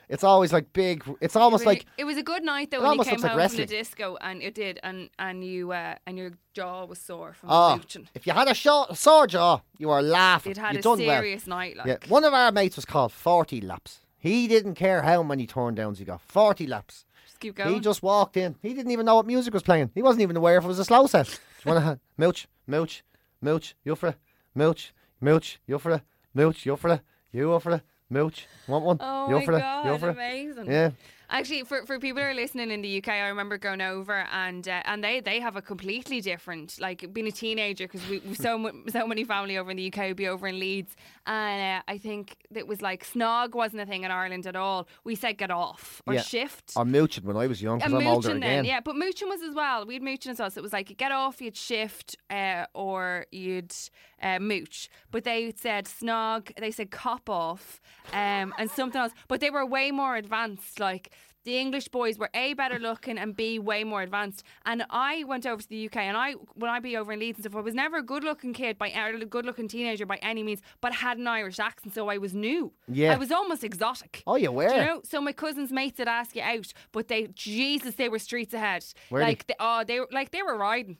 [0.09, 1.03] It's always like big.
[1.19, 3.49] It's almost Really- like it was a good night though when you came like home
[3.49, 7.33] from the disco and it did and and you uh, and your jaw was sore
[7.33, 8.07] from oh, mooching.
[8.13, 10.51] if you had a short, sore jaw, you were laughing.
[10.51, 11.87] You'd had you a serious night, like.
[11.87, 14.01] Yeah, one of our mates was called Forty Laps.
[14.17, 16.21] He didn't care how many turn downs he got.
[16.21, 17.05] Forty laps.
[17.41, 17.73] Keep going.
[17.73, 18.55] He just walked in.
[18.61, 19.89] He didn't even know what music was playing.
[19.95, 21.25] He wasn't even aware if it was a slow set.
[21.63, 23.03] Do you want to milch, milch,
[23.41, 24.15] milch, you for it,
[24.53, 26.01] milch, milch, you for it,
[26.35, 27.01] milch, you for it,
[27.33, 28.45] you for it, milch.
[28.67, 28.97] Want one?
[28.99, 30.03] Oh you my god, it.
[30.03, 30.71] amazing!
[30.71, 30.91] Yeah.
[31.31, 34.67] Actually, for, for people who are listening in the UK, I remember going over and
[34.67, 38.35] uh, and they, they have a completely different like being a teenager because we we
[38.35, 41.91] so so many family over in the UK would be over in Leeds and uh,
[41.93, 44.87] I think it was like snog wasn't a thing in Ireland at all.
[45.03, 46.21] We said get off or Yeah.
[46.21, 46.73] shift.
[46.75, 48.57] Or milching when I was young because I'm older mooching again.
[48.57, 48.79] then, yeah.
[48.81, 49.85] But mooching was as well.
[49.85, 50.49] We had mooching as well.
[50.51, 53.73] So it was like you get off, you'd shift, uh, or you'd
[54.21, 54.89] uh, mooch.
[55.11, 57.81] But they said snog, they said cop off,
[58.13, 59.13] um, and something else.
[59.27, 60.79] But they were way more advanced.
[60.79, 61.11] Like
[61.43, 64.43] the English boys were a better looking and b way more advanced.
[64.65, 67.39] And I went over to the UK, and I when I be over in Leeds
[67.39, 70.17] and stuff, I was never a good looking kid by a good looking teenager by
[70.21, 72.73] any means, but I had an Irish accent, so I was new.
[72.87, 73.13] Yeah.
[73.13, 74.23] I was almost exotic.
[74.27, 74.69] Oh, you were?
[74.69, 75.01] Do you know?
[75.03, 78.85] So my cousins' mates would ask you out, but they, Jesus, they were streets ahead.
[79.09, 79.19] They?
[79.19, 80.97] like, they, oh, they were like they were riding.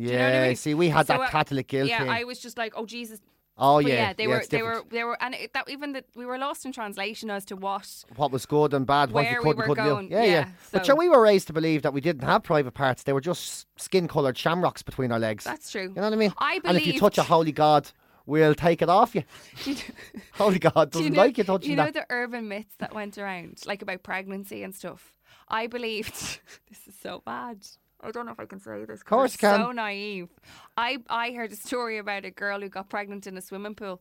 [0.00, 0.56] Yeah, Do you know what I mean?
[0.56, 2.08] see, we had So, that uh, Catholic guilt Yeah, thing.
[2.10, 3.20] I was just like, oh Jesus.
[3.58, 3.94] oh, But yeah.
[3.94, 4.90] yeah, they were, it's they were, different.
[4.90, 8.04] they were, and it, that even that we were lost in translation as to what.
[8.16, 10.14] What was good and bad, what you where could we and were couldn't going, do.
[10.14, 10.30] Yeah, yeah.
[10.32, 13.02] yeah, But so- sure, we were raised to believe that we didn't have private parts.
[13.02, 15.44] They were just skin coloured shamrocks between our legs.
[15.44, 15.82] That's true.
[15.82, 16.32] You know what I mean?
[16.38, 17.90] I And if you touch a believed- holy God,
[18.26, 19.24] we'll take it off you.
[19.64, 19.76] Do you,
[20.34, 21.94] Holy God do doesn't you know, like you touching you know that.
[21.94, 25.12] the urban myths that went around, like about pregnancy and stuff?
[25.48, 26.14] I believed
[26.68, 27.66] this is so bad.
[28.02, 29.00] I don't know if I can say this.
[29.00, 29.60] Of course you can.
[29.60, 30.28] So naive.
[30.76, 34.00] I I heard a story about a girl who got pregnant in a swimming pool.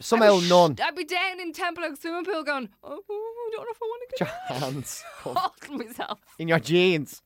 [0.00, 0.76] Somehow I'd none.
[0.82, 4.02] I'd be down in Templeogue swimming pool going, oh, I don't know if I want
[4.10, 5.36] to Your get hands out.
[5.36, 6.20] Holding myself.
[6.38, 7.20] in your jeans.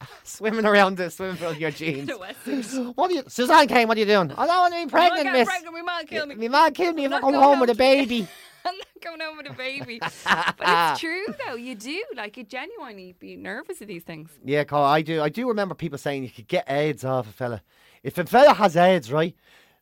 [0.24, 2.06] swimming around the swimming pool in your jeans.
[2.06, 2.94] The wetsuit.
[2.96, 3.88] What are you, Suzanne Kane?
[3.88, 4.30] What are you doing?
[4.32, 5.48] I don't want to be pregnant, I'm miss.
[5.48, 6.34] pregnant, my man killed me.
[6.36, 8.28] My man killed me if I not come going home with a baby.
[8.72, 9.98] I'm not going home with a baby.
[10.24, 11.54] but it's true though.
[11.54, 14.30] You do like you genuinely be nervous of these things.
[14.44, 15.22] Yeah, Carl, I do.
[15.22, 17.62] I do remember people saying you could get AIDS off a fella.
[18.02, 19.34] If a fella has AIDS, right?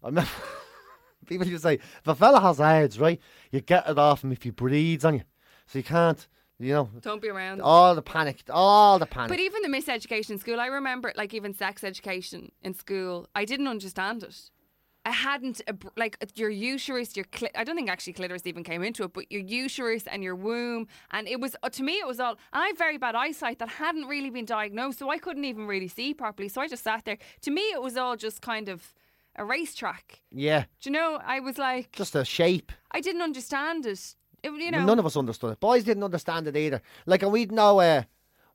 [0.02, 0.30] I remember
[1.26, 3.20] people used to say, if a fella has AIDS, right,
[3.50, 5.22] you get it off him if he breathes on you.
[5.66, 6.26] So you can't,
[6.58, 7.60] you know, Don't be around.
[7.60, 9.28] all the panic, all the panic.
[9.30, 13.44] But even the miseducation in school, I remember, like even sex education in school, I
[13.44, 14.50] didn't understand it.
[15.06, 18.82] I hadn't a like your uterus, your cli- I don't think actually clitoris even came
[18.82, 22.06] into it, but your uterus and your womb, and it was uh, to me it
[22.08, 22.32] was all.
[22.52, 25.68] And I have very bad eyesight that hadn't really been diagnosed, so I couldn't even
[25.68, 26.48] really see properly.
[26.48, 27.18] So I just sat there.
[27.42, 28.92] To me, it was all just kind of
[29.36, 30.22] a racetrack.
[30.32, 31.20] yeah, Do you know?
[31.24, 32.72] I was like, just a shape.
[32.90, 34.16] I didn't understand it.
[34.42, 35.60] it you know, Well, None of us understood it.
[35.60, 36.82] Boys didn't understand it either.
[37.04, 38.02] Like, and we'd no, uh,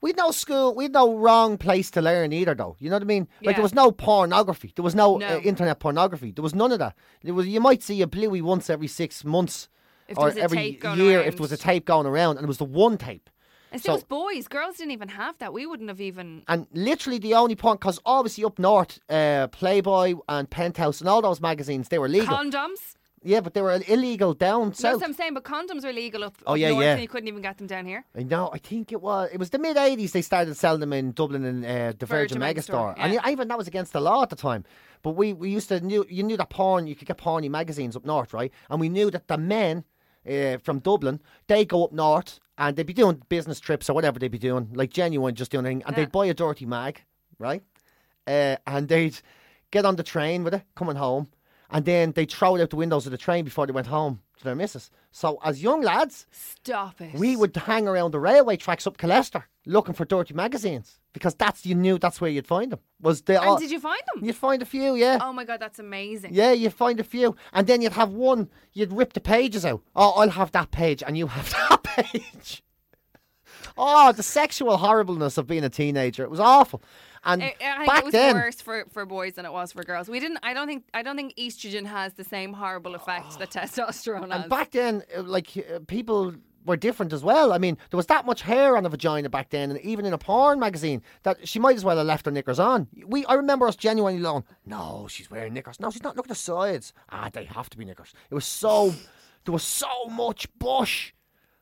[0.01, 2.75] we'd no school, we'd no wrong place to learn either, though.
[2.79, 3.27] You know what I mean?
[3.41, 4.73] Like, there was no pornography.
[4.75, 5.37] There was no, No.
[5.37, 6.31] Uh, internet pornography.
[6.31, 6.95] There was none of that.
[7.23, 7.47] There was.
[7.47, 9.69] You might see a bluey once every six months.
[10.07, 12.65] If or every year, if there was a tape going around, and it was the
[12.65, 13.29] one tape.
[13.71, 14.49] and so- was boys.
[14.49, 15.53] Girls didn't even have that.
[15.53, 16.43] We wouldn't have even.
[16.49, 21.21] And literally the only point, because obviously up north, uh, Playboy and Penthouse and all
[21.21, 22.35] those magazines, they were legal.
[22.35, 22.95] Condoms.
[23.23, 24.81] Yeah, but they were illegal down south.
[24.93, 26.91] That's what I'm saying, but condoms were legal up, Oh, up yeah, north yeah.
[26.93, 28.03] and you couldn't even get them down here.
[28.15, 28.49] Know.
[28.53, 29.29] I think it was.
[29.31, 30.11] It was the mid '80s.
[30.11, 33.21] They started selling them in Dublin and uh, the Virgin, Virgin Megastore, and yeah.
[33.25, 34.63] yeah, even that was against the law at the time.
[35.03, 37.95] But we, we used to knew you knew that porn you could get porny magazines
[37.95, 38.51] up north, right?
[38.69, 39.83] And we knew that the men
[40.29, 44.19] uh, from Dublin they go up north and they'd be doing business trips or whatever
[44.19, 46.03] they'd be doing, like genuine, just doing anything, and Yeah.
[46.03, 47.01] they'd buy a dirty mag,
[47.39, 47.63] right?
[48.27, 49.19] Uh, and they'd
[49.71, 51.27] get on the train with it coming home,
[51.71, 54.21] and then they'd throw it out the windows of the train before they went home
[54.37, 54.91] to their missus.
[55.11, 57.13] So as young lads, Stop it.
[57.15, 61.65] we would hang around the railway tracks up Colester looking for dirty magazines because that's
[61.65, 62.79] you knew that's where you'd find them.
[63.01, 64.23] Was the And uh, did you find them?
[64.25, 65.19] You'd find a few, yeah.
[65.21, 66.33] Oh my god, that's amazing.
[66.33, 68.49] Yeah, you'd find a few, and then you'd have one.
[68.73, 69.81] You'd rip the pages out.
[69.95, 72.63] Oh, I'll have that page, and you have that page.
[73.77, 76.23] Oh, the sexual horribleness of being a teenager.
[76.23, 76.81] It was awful.
[77.23, 79.71] And I, I think back it was then, worse for, for boys than it was
[79.71, 80.09] for girls.
[80.09, 80.39] We didn't.
[80.41, 80.85] I don't think.
[80.93, 84.41] I don't think estrogen has the same horrible effect that testosterone has.
[84.41, 86.33] and back then, uh, like uh, people
[86.65, 87.53] were different as well.
[87.53, 90.13] I mean, there was that much hair on the vagina back then, and even in
[90.13, 92.87] a porn magazine, that she might as well have left her knickers on.
[93.05, 95.79] We, I remember us genuinely going, "No, she's wearing knickers.
[95.79, 96.15] No, she's not.
[96.15, 96.93] Look at the sides.
[97.09, 98.93] Ah, they have to be knickers." It was so,
[99.45, 101.13] there was so much bush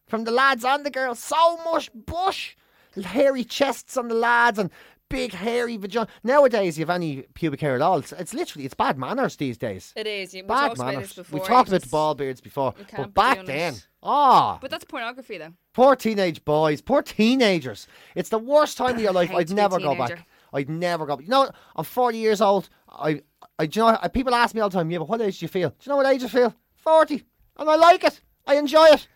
[0.07, 1.19] from the lads and the girls.
[1.19, 2.55] So much bush,
[3.03, 4.71] hairy chests on the lads and.
[5.09, 6.07] Big hairy vagina.
[6.23, 7.97] Nowadays, you have any pubic hair at all.
[7.97, 9.91] It's, it's literally it's bad manners these days.
[9.95, 10.33] it is.
[10.33, 11.17] We Bad manners.
[11.31, 15.53] we talked about the ball beards before, but back then, ah, But that's pornography, though.
[15.73, 17.87] poor teenage boys, poor teenagers.
[18.15, 19.31] It's the worst time of your life.
[19.31, 20.27] I'd to be a never go back.
[20.53, 21.15] I'd never go.
[21.17, 21.25] back.
[21.25, 21.51] You know?
[21.75, 22.69] I'm 40 years old.
[22.87, 23.21] I,
[23.57, 25.45] I, do you know, people ask me all the time, yeah, but what age do
[25.45, 25.69] you feel?
[25.69, 26.53] Do you know what age I feel?
[26.77, 27.23] 40,
[27.57, 28.21] and I like it.
[28.47, 29.07] I enjoy it.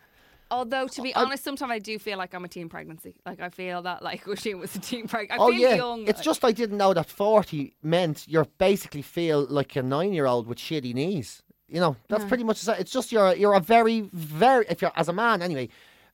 [0.51, 3.15] Although to be I- honest, sometimes I do feel like I'm a teen pregnancy.
[3.25, 5.41] Like I feel that like Oisin was a teen pregnancy.
[5.41, 6.07] I oh feel yeah, young.
[6.07, 10.57] it's just I didn't know that 40 meant you're basically feel like a nine-year-old with
[10.57, 11.41] shitty knees.
[11.67, 12.79] You know, that's pretty much it.
[12.79, 15.69] It's just you're you're a very very if you're as a man anyway.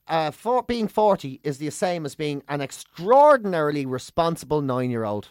[0.08, 5.28] Uh, for being 40 is the same as being an extraordinarily responsible nine-year-old.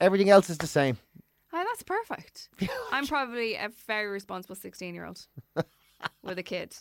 [0.00, 0.96] Everything else is the same.
[1.52, 2.48] Oh, that's perfect.
[2.92, 5.26] I'm probably a very responsible 16 year old
[6.22, 6.76] with a kid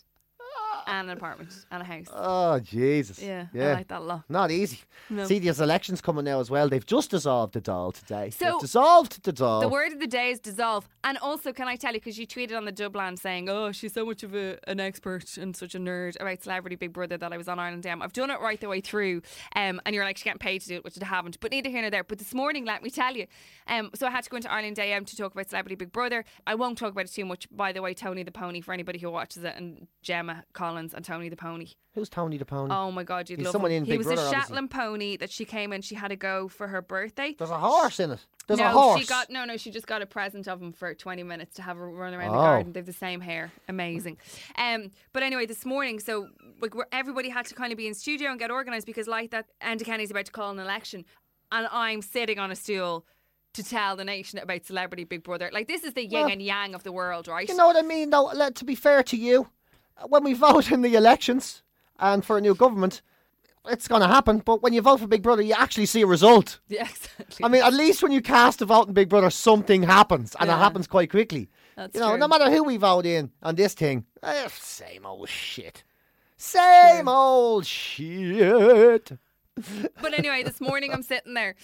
[0.87, 2.07] and an apartment and a house.
[2.13, 3.21] Oh Jesus!
[3.21, 3.69] yeah, yeah.
[3.69, 4.23] I like that a lot.
[4.29, 4.79] Not easy.
[5.09, 5.25] No.
[5.25, 6.69] See, there's elections coming now as well.
[6.69, 8.29] They've just dissolved the Dáil today.
[8.29, 9.61] So- They've dissolved the Dáil.
[9.61, 10.87] The word of the day is dissolve.
[11.03, 13.93] And also, can I tell you, because you tweeted on the Dublin saying, oh, she's
[13.93, 17.31] so much of a, an expert and such a nerd about Celebrity Big Brother that
[17.31, 18.01] I was on Ireland AM.
[18.01, 19.21] I've done it right the way through.
[19.55, 21.39] Um, and you're like, she's getting paid to do it, which I haven't.
[21.39, 22.03] But neither here nor there.
[22.03, 23.27] But this morning, let me tell you.
[23.67, 26.25] Um, so I had to go into Ireland AM to talk about Celebrity Big Brother.
[26.45, 27.47] I won't talk about it too much.
[27.51, 31.03] By the way, Tony the Pony, for anybody who watches it, and Gemma Collins and
[31.05, 31.67] Tony the Pony.
[31.93, 32.73] Who's Tony the Pony?
[32.73, 33.77] Oh my God, you'd He's love someone him.
[33.79, 34.43] in he Big was Brother, a obviously.
[34.47, 35.81] Shetland pony that she came in.
[35.81, 37.35] She had to go for her birthday.
[37.37, 38.25] There's a horse in it.
[38.47, 39.01] There's no, a horse.
[39.01, 39.57] she got no, no.
[39.57, 42.31] She just got a present of him for 20 minutes to have a run around
[42.31, 42.41] the Oh.
[42.41, 42.73] garden.
[42.73, 44.17] They have the same hair, amazing.
[44.57, 46.29] Um, but anyway, this morning, so
[46.61, 49.47] like everybody had to kind of be in studio and get organised because, like that,
[49.61, 51.03] Enda Kenny's about to call an election,
[51.51, 53.05] and I'm sitting on a stool
[53.53, 55.49] to tell the nation about Celebrity Big Brother.
[55.51, 57.49] Like this is the yin Well, and yang of the world, right?
[57.49, 58.25] You know what I mean, though?
[58.25, 59.47] Let, to be fair to you,
[60.07, 61.63] when we vote in the elections
[61.99, 63.01] and for a new government,
[63.69, 64.39] it's going to happen.
[64.39, 66.59] But when you vote for Big Brother, you actually see a result.
[66.67, 67.43] yeah, exactly.
[67.43, 70.49] I mean, at least when you cast a vote in Big Brother, something happens, and
[70.49, 71.49] it happens quite quickly.
[71.75, 72.17] That's you know, true.
[72.17, 75.83] no matter who we vote in on this thing, eh, same old shit.
[76.37, 79.11] Same old shit.
[80.01, 81.55] But anyway, this morning I'm sitting there,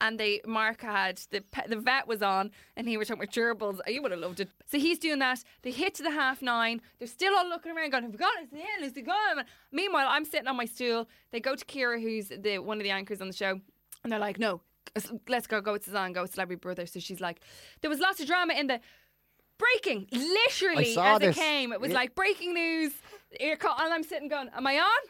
[0.00, 3.34] and they Mark had the pe- the vet was on, and he was talking about
[3.34, 3.78] gerbils.
[3.86, 4.48] You would have loved it.
[4.66, 5.44] So he's doing that.
[5.62, 6.80] They hit to the half nine.
[6.98, 8.46] They're still all looking around, going, "Have we got it?
[8.46, 8.84] Is it in?
[8.84, 11.08] Is it gone?" Meanwhile, I'm sitting on my stool.
[11.30, 13.60] They go to Ciara, who's the one of the anchors on the show,
[14.02, 14.60] and they're like, "No,
[15.28, 15.60] let's go.
[15.60, 16.12] Go with Suzanne.
[16.12, 17.40] Go with Celebrity Brother." So she's like,
[17.82, 18.80] "There was lots of drama in the."
[19.58, 21.36] Breaking, literally as this.
[21.36, 21.72] it came.
[21.72, 21.96] It was Yeah.
[21.98, 22.92] like breaking news.
[23.38, 25.02] Ear call, and I'm sitting going, "Am I on?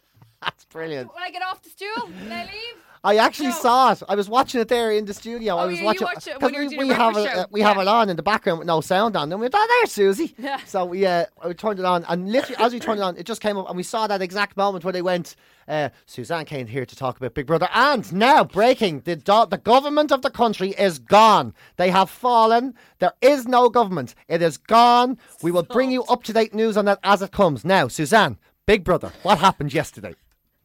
[0.43, 1.13] That's brilliant.
[1.15, 1.89] When I get off the stool,
[2.21, 3.55] can I leave?" I actually No.
[3.57, 4.03] saw it.
[4.09, 5.57] I was watching it there in the studio.
[5.57, 7.27] I Oh, was yeah, you watching watched it when we, we have it.
[7.27, 7.47] uh, show.
[7.51, 7.83] we have Yeah.
[7.83, 9.33] it on in the background with no sound on.
[9.33, 10.59] And we went, "Oh, there, Susie." Yeah.
[10.67, 13.27] So we uh, we turned it on, and literally as we turned it on, it
[13.27, 15.35] just came up, and we saw that exact moment where they went.
[15.67, 19.59] Uh, Suzanne came here to talk about Big Brother, and now breaking: the do- the
[19.59, 21.55] government of the country is gone.
[21.79, 22.75] They have fallen.
[23.01, 24.15] There is no government.
[24.29, 25.19] It is gone.
[25.43, 27.65] We will bring you up to date news on that as it comes.
[27.65, 30.15] Now, Suzanne, Big Brother, what happened yesterday?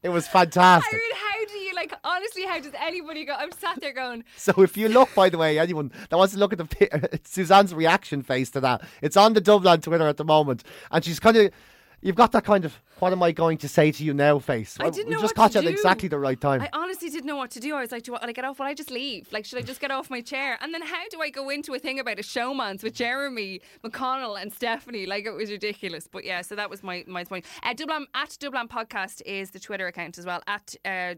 [0.04, 0.94] It was I fantastic.
[0.94, 1.94] mean, how do you like?
[2.04, 3.34] Honestly, how does anybody go?
[3.38, 6.40] I'm sat there going, So if you look, by the way, anyone that wants to
[6.40, 10.26] look at the Suzanne's reaction face to that, it's on the Dublin Twitter at the
[10.26, 11.52] moment, and she's kind of,
[12.02, 14.78] you've got that kind of, what am I going to say to you now face.
[14.80, 15.74] I didn't know we just what caught to you at do.
[15.74, 16.62] exactly the right time.
[16.62, 17.76] I honestly didn't know what to do.
[17.76, 18.60] I was like, do I, I get off?
[18.60, 19.32] Will I just leave?
[19.32, 20.58] Like, should I just get off my chair?
[20.62, 24.42] And then how do I go into a thing about a showman's with Jeremy McConnell
[24.42, 25.06] and Stephanie?
[25.06, 26.08] Like, it was ridiculous.
[26.08, 27.46] But yeah, so that was my my point.
[27.64, 30.76] Uh, Dublin at Dublin Podcast is the Twitter account as well at.
[30.86, 31.16] Uh,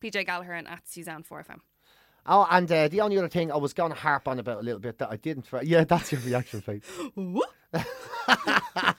[0.00, 1.58] PJ Gallagher and at Suzanne 4FM.
[2.28, 4.62] Oh, and uh, the only other thing I was going to harp on about a
[4.62, 5.46] little bit that I didn't.
[5.62, 6.82] Yeah, that's your reaction face.
[7.74, 7.84] Should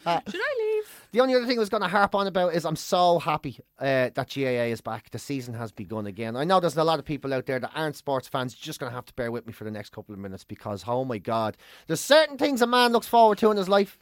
[0.07, 0.21] I
[0.59, 1.07] leave?
[1.11, 3.59] The only other thing I was going to harp on about is I'm so happy
[3.79, 5.09] uh, that GAA is back.
[5.09, 6.35] The season has begun again.
[6.35, 8.55] I know there's a lot of people out there that aren't sports fans.
[8.55, 10.43] You're just going to have to bear with me for the next couple of minutes
[10.43, 13.97] because, oh my God, there's certain things a man looks forward to in his life.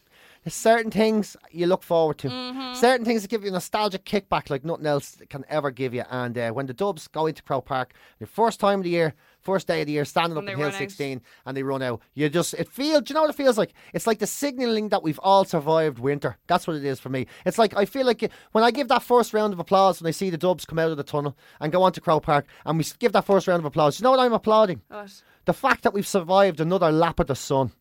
[0.47, 2.29] There's certain things you look forward to.
[2.73, 6.05] Certain things that give you a nostalgic kickback like nothing else can ever give you.
[6.09, 9.13] And uh, when the Dubs go into Croke Park, your first time of the year,
[9.41, 10.77] first day of the year, standing And up in Hill run out.
[10.79, 12.01] 16 and they run out.
[12.13, 13.73] You just, it feels, do you know what it feels like?
[13.93, 16.37] It's like the signalling that we've all survived winter.
[16.47, 17.27] That's what it is for me.
[17.45, 20.07] It's like, I feel like it- when I give that first round of applause when
[20.07, 22.45] I see the Dubs come out of the tunnel and go on to Croke Park
[22.65, 24.81] and we give that first round of applause, do you know what I'm applauding?
[24.87, 25.11] What?
[25.43, 27.73] The fact that we've survived another lap of the sun.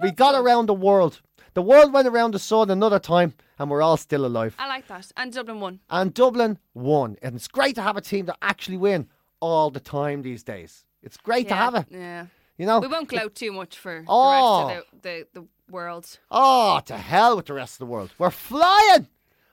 [0.00, 1.20] We got around the world.
[1.54, 4.54] The world went around the sun another time and we're all still alive.
[4.58, 5.12] I like that.
[5.16, 5.80] And Dublin won.
[5.90, 7.16] And Dublin won.
[7.22, 9.08] And it's great to have a team that actually win
[9.40, 10.84] all the time these days.
[11.02, 11.86] It's great to have it.
[11.90, 12.26] Yeah.
[12.56, 12.80] You know?
[12.80, 14.68] We won't gloat too much for Oh.
[14.68, 14.98] the rest of oh.
[15.02, 16.18] the, the, the world.
[16.30, 18.12] Oh, to hell with the rest of the world.
[18.18, 19.08] We're flying.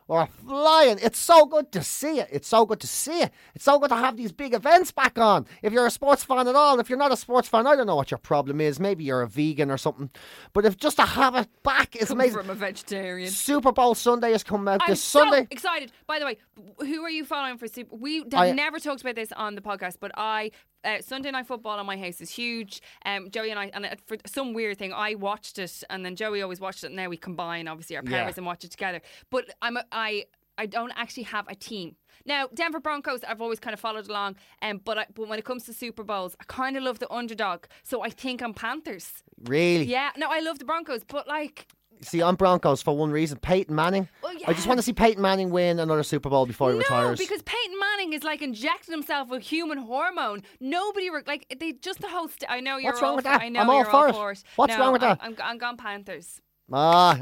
[0.09, 0.97] We're flying.
[1.03, 2.29] It's so good to see it.
[2.31, 3.31] It's so good to see it.
[3.53, 5.45] It's so good to have these big events back on.
[5.61, 7.85] If you're a sports fan at all, if you're not a sports fan, I don't
[7.85, 8.79] know what your problem is.
[8.79, 10.09] Maybe you're a vegan or something.
[10.53, 12.33] But if just to have it back is amazing.
[12.39, 13.29] from a vegetarian.
[13.29, 15.47] Super Bowl Sunday has come out I'm this so Sunday.
[15.51, 15.91] excited.
[16.07, 16.37] By the way,
[16.79, 17.95] who are you following for Super?
[17.95, 20.49] We I- never talked about this on the podcast, but I
[20.83, 22.81] uh, Sunday night football on my house is huge.
[23.05, 26.15] Um, Joey and I, and uh, for some weird thing, I watched it, and then
[26.15, 26.87] Joey always watched it.
[26.87, 28.33] And now we combine, obviously, our powers Yeah.
[28.37, 29.01] and watch it together.
[29.29, 30.25] But I'm a, I.
[30.57, 31.95] I don't actually have a team.
[32.25, 35.45] Now, Denver Broncos, I've always kind of followed along, um, but I, but when it
[35.45, 37.63] comes to Super Bowls, I kind of love the underdog.
[37.81, 39.23] So I think I'm Panthers.
[39.45, 39.85] Really?
[39.85, 41.67] Yeah, no, I love the Broncos, but like,
[42.01, 43.37] See, I'm Broncos for one reason.
[43.39, 44.07] Peyton Manning.
[44.23, 46.79] Well, I just want to see Peyton Manning win another Super Bowl before he no,
[46.79, 47.19] retires.
[47.19, 50.43] because Peyton Manning is like injecting himself with human hormone.
[50.61, 52.29] Nobody re- like they just the whole.
[52.29, 53.41] St- I know you're What's wrong all with for, that?
[53.41, 54.13] I know I'm all for it.
[54.15, 54.43] for it.
[54.55, 55.25] What's No, wrong with I'm- that?
[55.25, 56.39] I'm, I'm gone Panthers.
[56.71, 57.21] Ah,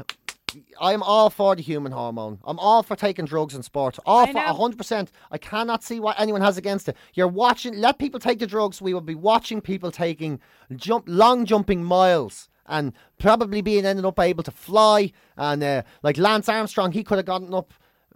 [0.80, 2.38] I'm all for the human hormone.
[2.44, 3.98] I'm all for taking drugs in sports.
[4.06, 4.54] All I for know.
[4.54, 5.08] 100%.
[5.30, 6.96] I cannot see what anyone has against it.
[7.14, 8.80] You're watching, let people take the drugs.
[8.80, 10.40] We will be watching people taking
[10.76, 15.12] jump, long jumping miles and probably being ended up able to fly.
[15.36, 17.72] And uh, like Lance Armstrong, he could have gotten up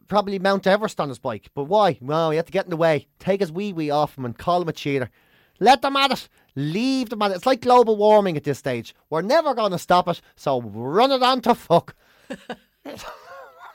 [0.08, 1.48] probably Mount Everest on his bike.
[1.54, 1.98] But why?
[2.00, 4.36] Well, he had to get in the way, take his wee wee off him and
[4.36, 5.10] call him a cheater.
[5.58, 6.28] Let them at it.
[6.54, 7.36] Leave them at it.
[7.36, 8.94] It's like global warming at this stage.
[9.10, 11.94] We're never going to stop it, so run it on to fuck.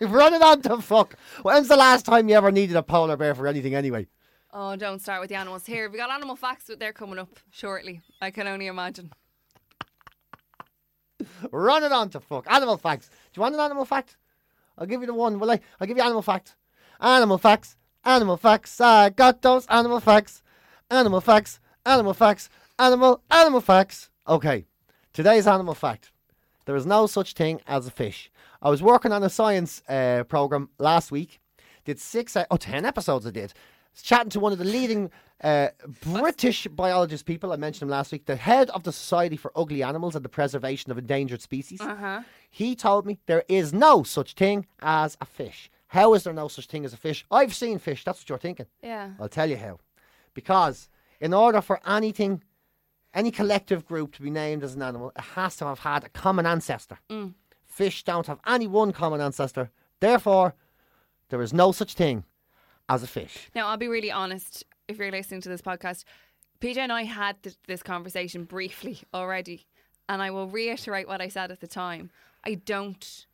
[0.02, 1.16] run it on to fuck.
[1.42, 4.08] When's the last time you ever needed a polar bear for anything anyway?
[4.54, 5.66] Oh, don't start with the animals.
[5.66, 8.02] Here, we got animal facts, but they're coming up shortly.
[8.22, 9.12] I can only imagine.
[11.52, 12.50] Run it on to fuck.
[12.52, 13.10] Animal facts.
[13.10, 14.18] Do you want an animal fact?
[14.78, 15.40] I'll give you the one.
[15.40, 15.60] Will I?
[15.80, 16.56] I'll give you animal fact.
[17.00, 17.76] Animal facts.
[18.06, 18.80] Animal facts.
[18.80, 20.44] I got those animal facts.
[20.90, 21.60] Animal facts.
[21.86, 22.50] Animal facts.
[22.80, 23.22] Animal.
[23.32, 24.10] Animal facts.
[24.28, 24.66] Okay.
[25.14, 26.12] Today's animal fact.
[26.66, 28.30] There is no such thing as a fish.
[28.62, 31.40] I was working on a science uh, program last week.
[31.86, 33.54] Did six, uh, oh, ten episodes I did.
[34.02, 35.12] Chatting to one of the leading
[35.44, 35.70] uh,
[36.02, 37.52] British biologist people.
[37.52, 38.26] I mentioned him last week.
[38.26, 41.82] The head of the Society for Ugly Animals and the Preservation of Endangered Species.
[41.82, 42.22] Uh-huh.
[42.50, 45.70] He told me there is no such thing as a fish.
[45.88, 47.26] How is there no such thing as a fish?
[47.32, 48.04] I've seen fish.
[48.04, 48.66] That's what you're thinking.
[48.82, 49.12] Yeah.
[49.20, 49.80] I'll tell you how.
[50.34, 52.44] Because in order for anything,
[53.14, 56.10] any collective group to be named as an animal, it has to have had a
[56.10, 57.00] common ancestor.
[57.66, 59.72] Fish don't have any one common ancestor.
[60.00, 60.56] Therefore,
[61.30, 62.24] there is no such thing
[62.90, 63.50] as a fish.
[63.56, 64.64] Now, I'll be really honest.
[64.88, 66.04] If you're listening to this podcast,
[66.62, 69.68] PJ and I had th- this conversation briefly already,
[70.08, 72.10] and I will reiterate what I said at the time.
[72.46, 73.26] I don't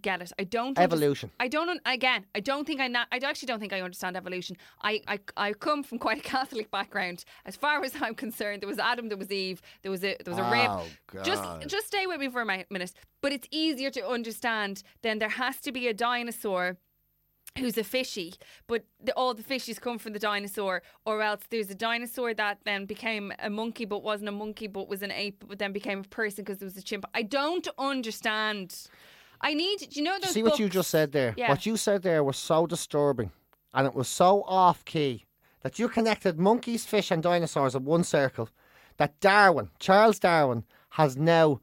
[0.00, 0.32] get it.
[0.38, 1.30] I don't Evolution.
[1.40, 1.68] I don't.
[1.68, 2.88] Un- again, I don't think I.
[2.88, 4.56] Na- I actually don't think I understand evolution.
[4.82, 7.24] I, I I come from quite a Catholic background.
[7.44, 10.34] As far as I'm concerned, there was Adam, there was Eve, there was a there
[10.34, 10.70] was a rib.
[10.70, 11.68] Oh, Just God.
[11.68, 12.92] just stay with me for a minute.
[13.20, 16.76] But it's easier to understand than there has to be a dinosaur
[17.58, 18.34] who's a fishy,
[18.66, 22.58] but the, all the fishies come from the dinosaur, or else there's a dinosaur that
[22.64, 26.00] then became a monkey but wasn't a monkey but was an ape but then became
[26.00, 27.04] a person because there was a chimp.
[27.14, 28.74] I don't understand.
[29.40, 31.34] I need, do you know those See what you just said there?
[31.36, 31.48] Yeah.
[31.48, 33.30] What you said there was so disturbing
[33.72, 35.24] and it was so off key
[35.62, 38.48] that you connected monkeys, fish, and dinosaurs in one circle
[38.96, 41.60] that Darwin, Charles Darwin, has now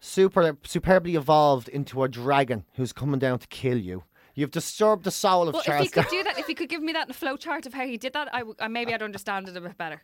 [0.00, 4.02] super superbly evolved into a dragon who's coming down to kill you.
[4.34, 6.68] You've disturbed the soul of Well, if Charles he could do that, if he could
[6.68, 8.68] give me that in a flow chart of how he did that, I, w- I
[8.68, 10.02] maybe I'd understand it a bit better.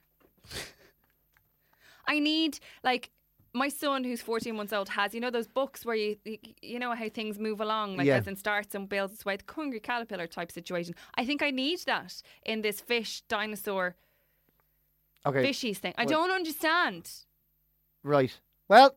[2.06, 3.10] I need like
[3.54, 6.78] my son who's 14 months old has you know those books where you you, you
[6.78, 8.16] know how things move along like Yeah.
[8.16, 11.50] as in starts and builds its way the hungry caterpillar type situation I think I
[11.50, 13.96] need that in this fish dinosaur
[15.26, 17.10] Okay, fishies thing I Well- don't understand
[18.02, 18.38] right.
[18.68, 18.96] Well,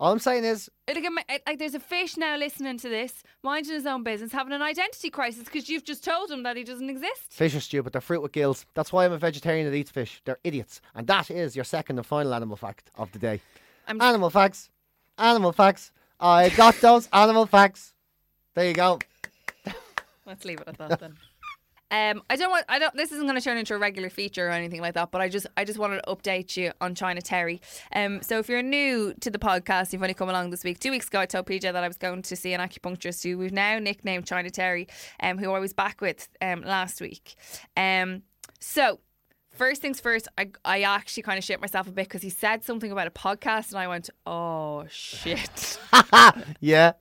[0.00, 3.86] all I'm saying is like, like there's a fish now listening to this minding his
[3.86, 7.32] own business having an identity crisis because you've just told him that he doesn't exist
[7.32, 7.92] fish are stupid.
[7.92, 8.64] They're fruit with gills.
[8.74, 10.20] That's why I'm a vegetarian that eats fish.
[10.24, 10.80] They're idiots.
[10.94, 13.40] And that is your second and final animal fact of the day.
[13.86, 14.70] I'm Animal facts.
[15.18, 15.92] Animal facts.
[16.20, 17.94] I got those animal facts.
[18.54, 18.98] There you go.
[20.26, 21.16] Let's leave it at that then.
[21.90, 22.64] Um, I don't want.
[22.68, 22.94] I don't.
[22.94, 25.10] This isn't going to turn into a regular feature or anything like that.
[25.10, 27.60] But I just, I just wanted to update you on China Terry.
[27.94, 30.80] Um, so if you're new to the podcast, you've only come along this week.
[30.80, 33.38] Two weeks ago, I told PJ that I was going to see an acupuncturist who
[33.38, 34.88] we've now nicknamed China Terry,
[35.20, 37.36] um, who I was back with um last week.
[37.76, 38.22] Um,
[38.60, 39.00] so.
[39.58, 42.62] First things first, I, I actually kind of shit myself a bit because he said
[42.64, 45.78] something about a podcast and I went, oh shit.
[46.60, 46.92] Yeah.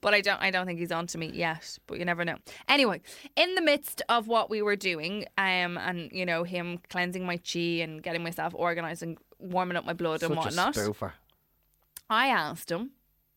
[0.00, 1.78] but I don't I don't think he's on to me yet.
[1.86, 2.36] But you never know.
[2.68, 3.00] Anyway,
[3.36, 7.38] in the midst of what we were doing, um, and you know him cleansing my
[7.38, 10.74] chi and getting myself organised and warming up my blood and whatnot.
[12.10, 12.90] I asked him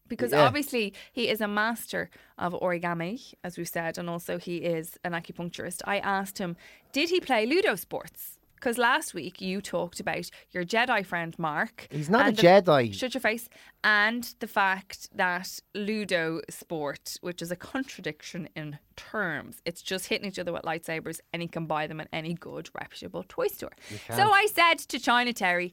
[0.07, 0.41] because Yeah.
[0.45, 5.13] obviously he is a master of origami, as we've said, and also he is an
[5.13, 5.81] acupuncturist.
[5.85, 6.57] I asked him,
[6.91, 8.34] did he play Ludo sports?
[8.65, 11.87] Because last week you talked about your Jedi friend Mark.
[11.91, 12.91] He's not a the- Jedi.
[12.91, 13.47] Shut your face.
[13.83, 20.27] And the fact that Ludo sport, which is a contradiction in terms, it's just hitting
[20.27, 23.73] each other with lightsabers and you can buy them at any good, reputable toy store.
[24.09, 25.71] So I said to China Terry,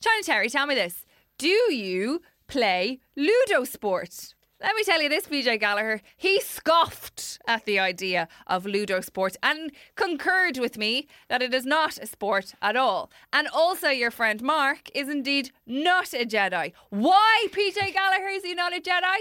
[0.00, 1.06] China Terry, tell me this.
[1.38, 4.34] Do you play Ludo sport?
[4.62, 6.00] Let me tell you this, PJ Gallagher.
[6.16, 11.66] He scoffed at the idea of Ludo sport and concurred with me that it is
[11.66, 13.10] not a sport at all.
[13.32, 16.72] And also, your friend Mark is indeed not a Jedi.
[16.90, 19.18] Why, PJ Gallagher, is he not a Jedi?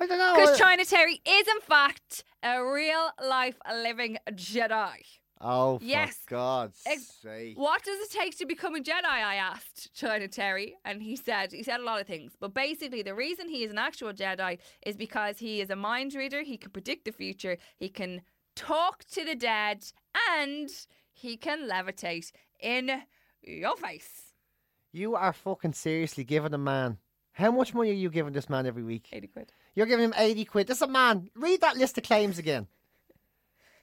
[0.00, 0.34] I don't know.
[0.34, 4.96] Because China Terry is, in fact, a real life living Jedi.
[5.42, 6.18] Oh, for Yes.
[6.28, 7.58] God's Ex- sake.
[7.58, 9.04] What does it take to become a Jedi?
[9.04, 12.32] I asked China Terry, and he said he said a lot of things.
[12.38, 16.14] But basically, the reason he is an actual Jedi is because he is a mind
[16.14, 16.42] reader.
[16.42, 17.58] He can predict the future.
[17.76, 18.22] He can
[18.54, 19.84] talk to the dead,
[20.30, 20.70] and
[21.12, 23.02] he can levitate in
[23.42, 24.32] your face.
[24.92, 26.98] You are fucking seriously giving a man.
[27.32, 29.08] How much money are you giving this man every week?
[29.10, 29.52] Eighty quid.
[29.74, 30.66] You're giving him 80 quid.
[30.66, 31.30] This is a man.
[31.34, 32.66] Read that list of claims again.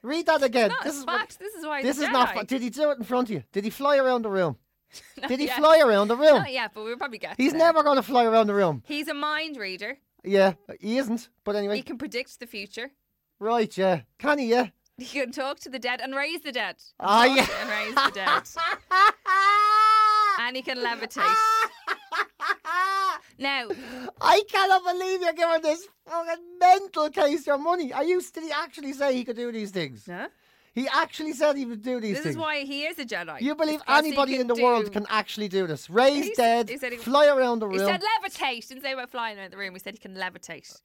[0.01, 0.71] Read that again.
[0.83, 1.81] This is what- This is why.
[1.83, 2.33] This is not.
[2.33, 3.43] Fu- Did he do it in front of you?
[3.51, 4.57] Did he fly around the room?
[5.27, 5.57] Did he yet.
[5.59, 6.37] fly around the room?
[6.37, 7.35] Not yet, but we'll probably get.
[7.37, 7.59] He's there.
[7.59, 8.81] never going to fly around the room.
[8.87, 9.97] He's a mind reader.
[10.23, 11.29] Yeah, he isn't.
[11.43, 12.91] But anyway, He can predict the future.
[13.39, 13.75] right?
[13.77, 14.47] Yeah, can he?
[14.47, 14.67] Yeah.
[14.97, 16.75] He can talk to the dead and raise the dead.
[16.99, 17.47] Ah, talk yeah.
[17.61, 18.43] And raise the dead.
[20.41, 21.35] and he can levitate.
[23.39, 23.67] Now,
[24.21, 27.93] I cannot believe you're giving this fucking mental case your money.
[27.93, 28.21] Are you?
[28.21, 30.05] Did he actually say he could do these things?
[30.05, 30.27] huh?
[30.75, 32.35] He actually said he would do these this things.
[32.35, 33.41] This is why he is a Jedi.
[33.41, 35.89] you believe anybody in the do- world can actually do this?
[35.89, 37.79] Raise He dead, he said he- fly around the room.
[37.79, 38.67] He said levitate.
[38.67, 39.73] Didn't say about flying around the room.
[39.73, 40.79] He said he can levitate.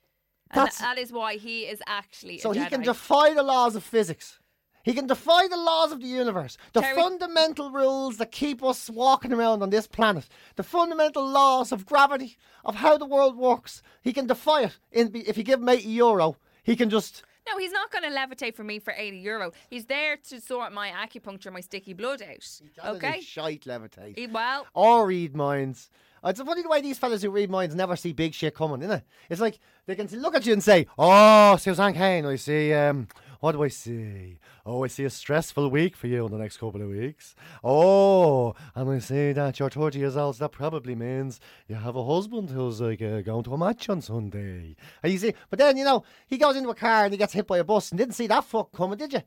[0.51, 2.69] And That's- that is why he is actually so he Jedi.
[2.71, 4.39] can defy the laws of physics.
[4.85, 8.89] He can defy the laws of the universe, the Terry- fundamental rules that keep us
[8.91, 13.82] walking around on this planet, the fundamental laws of gravity, of how the world works.
[14.03, 14.78] He can defy it.
[14.93, 18.11] In, if you give him 80 euro, he can just No, he's not going to
[18.11, 19.53] levitate for me for 80 euro.
[19.70, 22.61] He's there to sort my acupuncture, my sticky blood out.
[22.97, 23.20] Okay?
[23.22, 24.18] Shite levitate.
[24.18, 25.91] He- well, or read minds.
[26.26, 28.97] It's funny the way these fellas who read minds never see big shit coming, isn't
[28.99, 29.03] it?
[29.28, 32.72] It's like they can look at you and say, "Oh, Suzanne Kane, I see.
[32.72, 33.09] Um,
[33.45, 34.38] what do I see?
[34.64, 37.36] Oh, I see a stressful week for you in the next couple of weeks.
[37.62, 40.36] Oh, and I see that you're 30 years old.
[40.36, 43.90] So that probably means you have a husband who's like uh, going to a match
[43.90, 44.76] on Sunday.
[45.03, 47.34] And you see, but then you know he goes into a car and he gets
[47.34, 49.20] hit by a bus and didn't see that fuck coming, did you?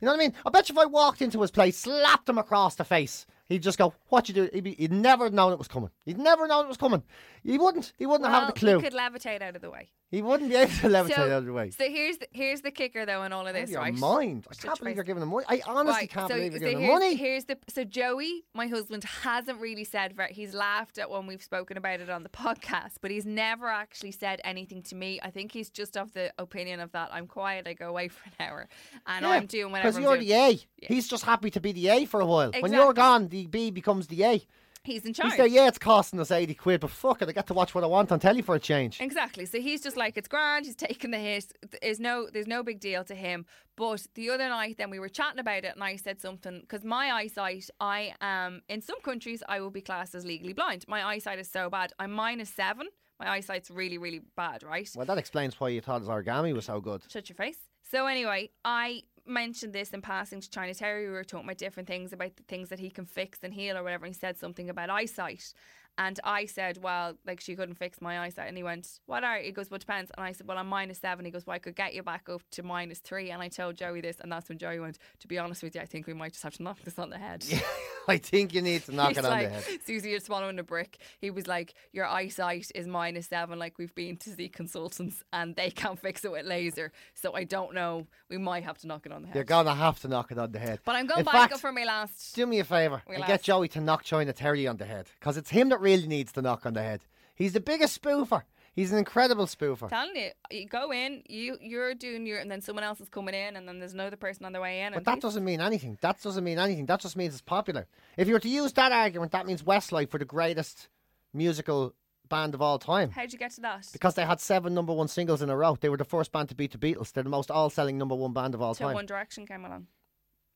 [0.00, 0.34] You know what I mean?
[0.46, 3.64] I bet you if I walked into his place, slapped him across the face, he'd
[3.64, 5.90] just go, "What you do?" He'd, be, he'd never known it was coming.
[6.04, 7.02] He'd never known it was coming.
[7.42, 7.94] He wouldn't.
[7.98, 8.76] He wouldn't well, have the clue.
[8.78, 9.90] he could levitate out of the way.
[10.08, 11.70] He wouldn't be able to levitate so, out of the way.
[11.70, 13.92] So here's the, here's the kicker though in all of this, your right?
[13.92, 14.46] mind.
[14.48, 15.44] I can't believe you're giving him money.
[15.48, 17.16] I honestly Right, can't so, believe you're so giving him money.
[17.16, 20.32] Here's the so Joey, my husband, hasn't really said very.
[20.32, 24.12] He's laughed at when we've spoken about it on the podcast, but he's never actually
[24.12, 25.18] said anything to me.
[25.22, 27.10] I think he's just of the opinion of that.
[27.12, 27.66] I'm quiet.
[27.66, 28.68] I go away for an hour,
[29.08, 29.88] and I'm doing whatever.
[29.88, 30.28] Because you're doing.
[30.28, 30.50] the A.
[30.50, 30.88] Yeah.
[30.88, 32.52] He's just happy to be the A for a while.
[32.60, 34.46] When you're gone, the B becomes the A.
[34.86, 35.30] He's in charge.
[35.30, 37.74] He's there, yeah, it's costing us 80 quid, but fuck it, I get to watch
[37.74, 39.00] what I want on telly for a change.
[39.00, 39.44] Exactly.
[39.44, 40.66] So he's just like it's grand.
[40.66, 41.52] He's taking the hit.
[41.82, 43.46] There's no there's no big deal to him.
[43.76, 46.84] But the other night, then we were chatting about it, and I said something because
[46.84, 50.84] my eyesight, I am in some countries I will be classed as legally blind.
[50.88, 51.92] My eyesight is so bad.
[51.98, 52.86] I'm minus seven.
[53.18, 54.62] My eyesight's really really bad.
[54.62, 54.88] Right.
[54.94, 57.02] Well, that explains why you thought his origami was so good.
[57.08, 57.58] Shut your face.
[57.90, 61.06] So anyway, I mentioned this in passing to China Terry.
[61.06, 63.76] We were talking about different things about the things that he can fix and heal
[63.76, 64.04] or whatever.
[64.04, 65.52] And he said something about eyesight.
[65.98, 68.48] And I said, well, like she couldn't fix my eyesight.
[68.48, 69.44] And he went, what are you?
[69.46, 70.10] He goes, well, it depends.
[70.16, 71.24] And I said, well, I'm minus seven.
[71.24, 73.30] He goes, well, I could get you back up to minus three.
[73.30, 74.18] And I told Joey this.
[74.20, 76.42] And that's when Joey went, to be honest with you, I think we might just
[76.44, 77.44] have to knock this on the head.
[77.48, 77.60] Yeah,
[78.08, 79.64] I think you need to knock He's it on like, the head.
[79.86, 80.98] Susie, you're swallowing a brick.
[81.18, 83.58] He was like, Your eyesight is minus seven.
[83.58, 86.92] Like, we've been to see consultants and they can't fix it with laser.
[87.14, 88.06] So I don't know.
[88.28, 89.34] We might have to knock it on the head.
[89.34, 90.80] You're going to have to knock it on the head.
[90.84, 92.34] But I'm going In back fact, up for my last.
[92.34, 95.06] Do me a favour and last- get Joey to knock China Terry on the head.
[95.18, 97.00] Because it's him that really needs to knock on the head.
[97.34, 98.42] He's the biggest spoofer.
[98.74, 99.88] He's an incredible spoofer.
[99.88, 103.34] Telling you, you go in, you you're doing your, and then someone else is coming
[103.34, 104.92] in, and then there's another person on their way in.
[104.92, 105.96] But that doesn't mean anything.
[106.02, 106.86] That doesn't mean anything.
[106.86, 107.86] That just means it's popular.
[108.18, 110.88] If you were to use that argument, that means Westlife were the greatest
[111.32, 111.94] musical
[112.28, 113.10] band of all time.
[113.10, 113.88] How'd you get to that?
[113.92, 115.76] Because they had seven number one singles in a row.
[115.80, 117.12] They were the first band to beat the Beatles.
[117.12, 118.94] They're the most all selling number one band of all Till time.
[118.94, 119.86] One Direction came along.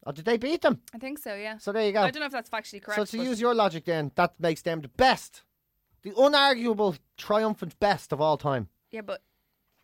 [0.06, 0.80] Oh, did they beat them?
[0.94, 1.34] I think so.
[1.34, 1.58] Yeah.
[1.58, 2.02] So there you go.
[2.02, 3.08] I don't know if that's factually correct.
[3.08, 5.42] So to use your logic, then that makes them the best,
[6.02, 8.68] the unarguable, triumphant best of all time.
[8.90, 9.20] yeah, but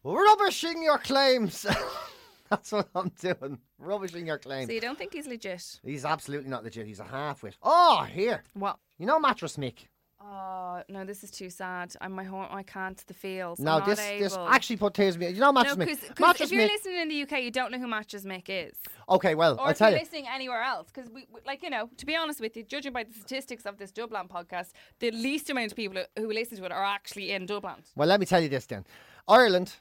[0.06, 1.66] Rubbishing your claims.
[2.50, 3.58] That's what I'm doing.
[3.78, 4.68] Rubbishing your claims.
[4.68, 5.80] so you don't think he's legit?
[5.82, 6.86] He's absolutely not legit.
[6.86, 7.54] He's a halfwit.
[7.60, 8.44] Oh, here.
[8.54, 8.78] What?
[8.98, 9.88] You know Mattress Mick?
[10.28, 11.92] Oh no, this is too sad.
[12.00, 12.46] I'm my home.
[12.50, 12.96] I can't.
[13.06, 13.60] The feels.
[13.60, 14.24] No, this able.
[14.24, 15.28] this actually put tears in me.
[15.28, 15.88] You know Mattress No, Mick?
[16.00, 16.72] because Mattress if you're Mick.
[16.72, 18.74] listening in the UK, you don't know who Mattress Mick is.
[19.08, 19.96] Okay, well, Or I'll if you're you.
[19.98, 22.92] listening anywhere else, because we, we- like, you know, to be honest with you, judging
[22.92, 26.64] by the statistics of this Dublin podcast, the least amount of people who listen to
[26.64, 27.76] it are actually in Dublin.
[27.94, 28.84] Well, let me tell you this then.
[29.28, 29.74] Ireland,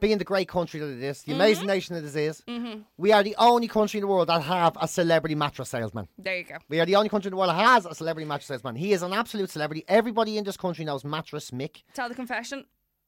[0.00, 1.30] being the great country that it is, Mm-hmm.
[1.30, 2.42] the amazing nation that it is,
[2.96, 6.08] we are the only country in the world that have a celebrity mattress salesman.
[6.18, 6.56] There you go.
[6.68, 8.76] We are the only country in the world that has a celebrity mattress salesman.
[8.76, 9.84] He is an absolute celebrity.
[9.88, 11.82] Everybody in this country knows Mattress Mick.
[11.94, 12.64] Tell the confession.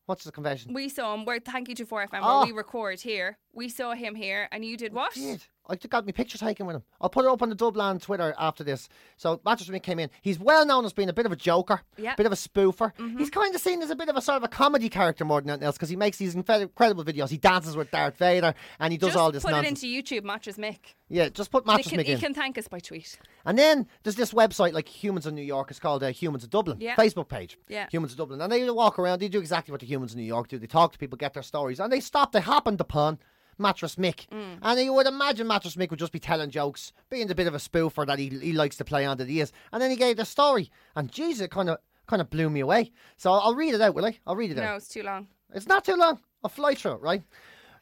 [0.06, 0.74] What's the confession?
[0.74, 1.24] We saw him.
[1.24, 2.38] Where thank you to 4FM, Oh.
[2.38, 3.38] where we record here.
[3.52, 5.14] We saw him here, and you did what?
[5.14, 5.44] Did.
[5.68, 6.82] I got me picture taken with him.
[7.00, 8.88] I'll put it up on the Dublin Twitter after this.
[9.16, 10.10] So Mattress Mick came in.
[10.20, 12.16] He's well known as being a bit of a joker, Yeah.
[12.16, 12.92] bit of a spoofer.
[12.96, 13.18] Mm-hmm.
[13.18, 15.40] He's kind of seen as a bit of a sort of a comedy character more
[15.40, 17.28] than anything else because he makes these incredible videos.
[17.28, 19.82] He dances with Darth Vader and he does Just all this put nonsense.
[19.84, 20.78] it into YouTube, Mattress Mick.
[21.08, 23.18] yeah, just put Mattress can, Mick he can thank us by tweet.
[23.44, 25.70] And then there's this website like Humans in New York.
[25.70, 26.78] It's called uh, Humans of Dublin.
[26.80, 26.96] Yeah.
[26.96, 27.56] Facebook page.
[27.68, 27.86] Yeah.
[27.90, 28.40] Humans of Dublin.
[28.40, 29.20] And they walk around.
[29.20, 30.58] They do exactly what the Humans in New York do.
[30.58, 32.32] They talk to people, get their stories, and they stop.
[32.32, 33.18] They happened upon
[33.58, 34.26] Mattress Mick.
[34.30, 34.58] Mm.
[34.62, 37.54] And you would imagine Mattress Mick would just be telling jokes, being the bit of
[37.54, 39.52] a spoofer that he, he likes to play on that he is.
[39.72, 40.70] And then he gave the story.
[40.96, 42.90] And Jesus, it kind of kind of blew me away.
[43.16, 44.18] So I'll, read it out, will I?
[44.26, 44.70] I'll read it No, out.
[44.70, 45.28] No, it's too long.
[45.54, 46.18] It's not too long.
[46.42, 47.22] I'll fly through it, right?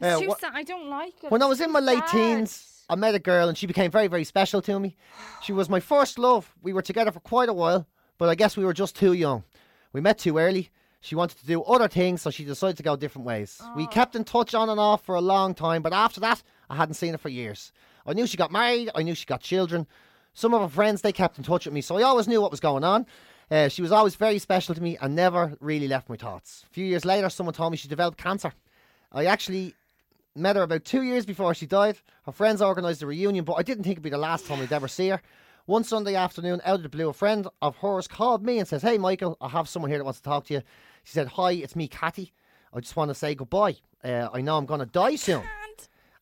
[0.01, 0.53] It's Uh, too wha- sad.
[0.55, 1.31] I don't like it.
[1.31, 2.11] when I was in my late sad.
[2.11, 4.97] teens, I met a girl and she became very, very special to me.
[5.43, 6.55] She was my first love.
[6.63, 7.87] We were together for quite a while,
[8.19, 9.45] but I guess we were just too young.
[9.93, 10.71] We met too early.
[11.01, 13.61] She wanted to do other things, so she decided to go different ways.
[13.75, 16.77] We kept in touch on and off for a long time, but after that, I
[16.77, 17.73] hadn't seen her for years.
[18.07, 19.87] I knew she got married, I knew she got children.
[20.35, 22.51] Some of her friends, they kept in touch with me, so I always knew what
[22.51, 23.07] was going on.
[23.51, 26.65] Uh, she was always very special to me and never really left my thoughts.
[26.71, 28.53] A few years later, someone told me she developed cancer.
[29.11, 29.75] I actually
[30.37, 31.99] met her about two years before she died.
[32.27, 34.73] Her friends organised a reunion, but I didn't think it'd be the last time I'd
[34.73, 35.21] ever see her.
[35.71, 38.83] One Sunday afternoon, out of the blue, a friend of hers called me and says,
[38.83, 40.63] Hey, Michael, I have someone here that wants to talk to you.
[41.05, 42.33] She said, Hi, it's me, Cathy.
[42.75, 43.77] I just want to say goodbye.
[44.03, 45.45] Uh, I know I'm going to die soon.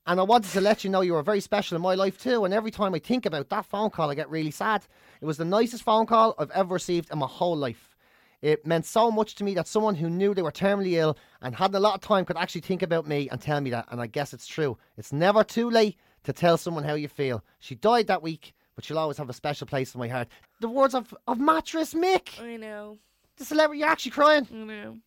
[0.07, 2.45] And I wanted to let you know you were very special in my life too.
[2.45, 4.87] And every time I think about that phone call, I get really sad.
[5.23, 7.97] It was the nicest phone call I've ever received in my whole life.
[8.43, 11.55] It meant so much to me that someone who knew they were terminally ill and
[11.55, 13.87] had a lot of time could actually think about me and tell me that.
[13.91, 14.77] And I guess it's true.
[14.99, 17.43] It's never too late to tell someone how you feel.
[17.61, 20.29] She died that week, but she'll always have a special place in my heart.
[20.61, 22.99] The words of, of Mattress Mick, I know.
[23.37, 24.47] the celebrity, you're actually crying.
[24.53, 24.99] I know.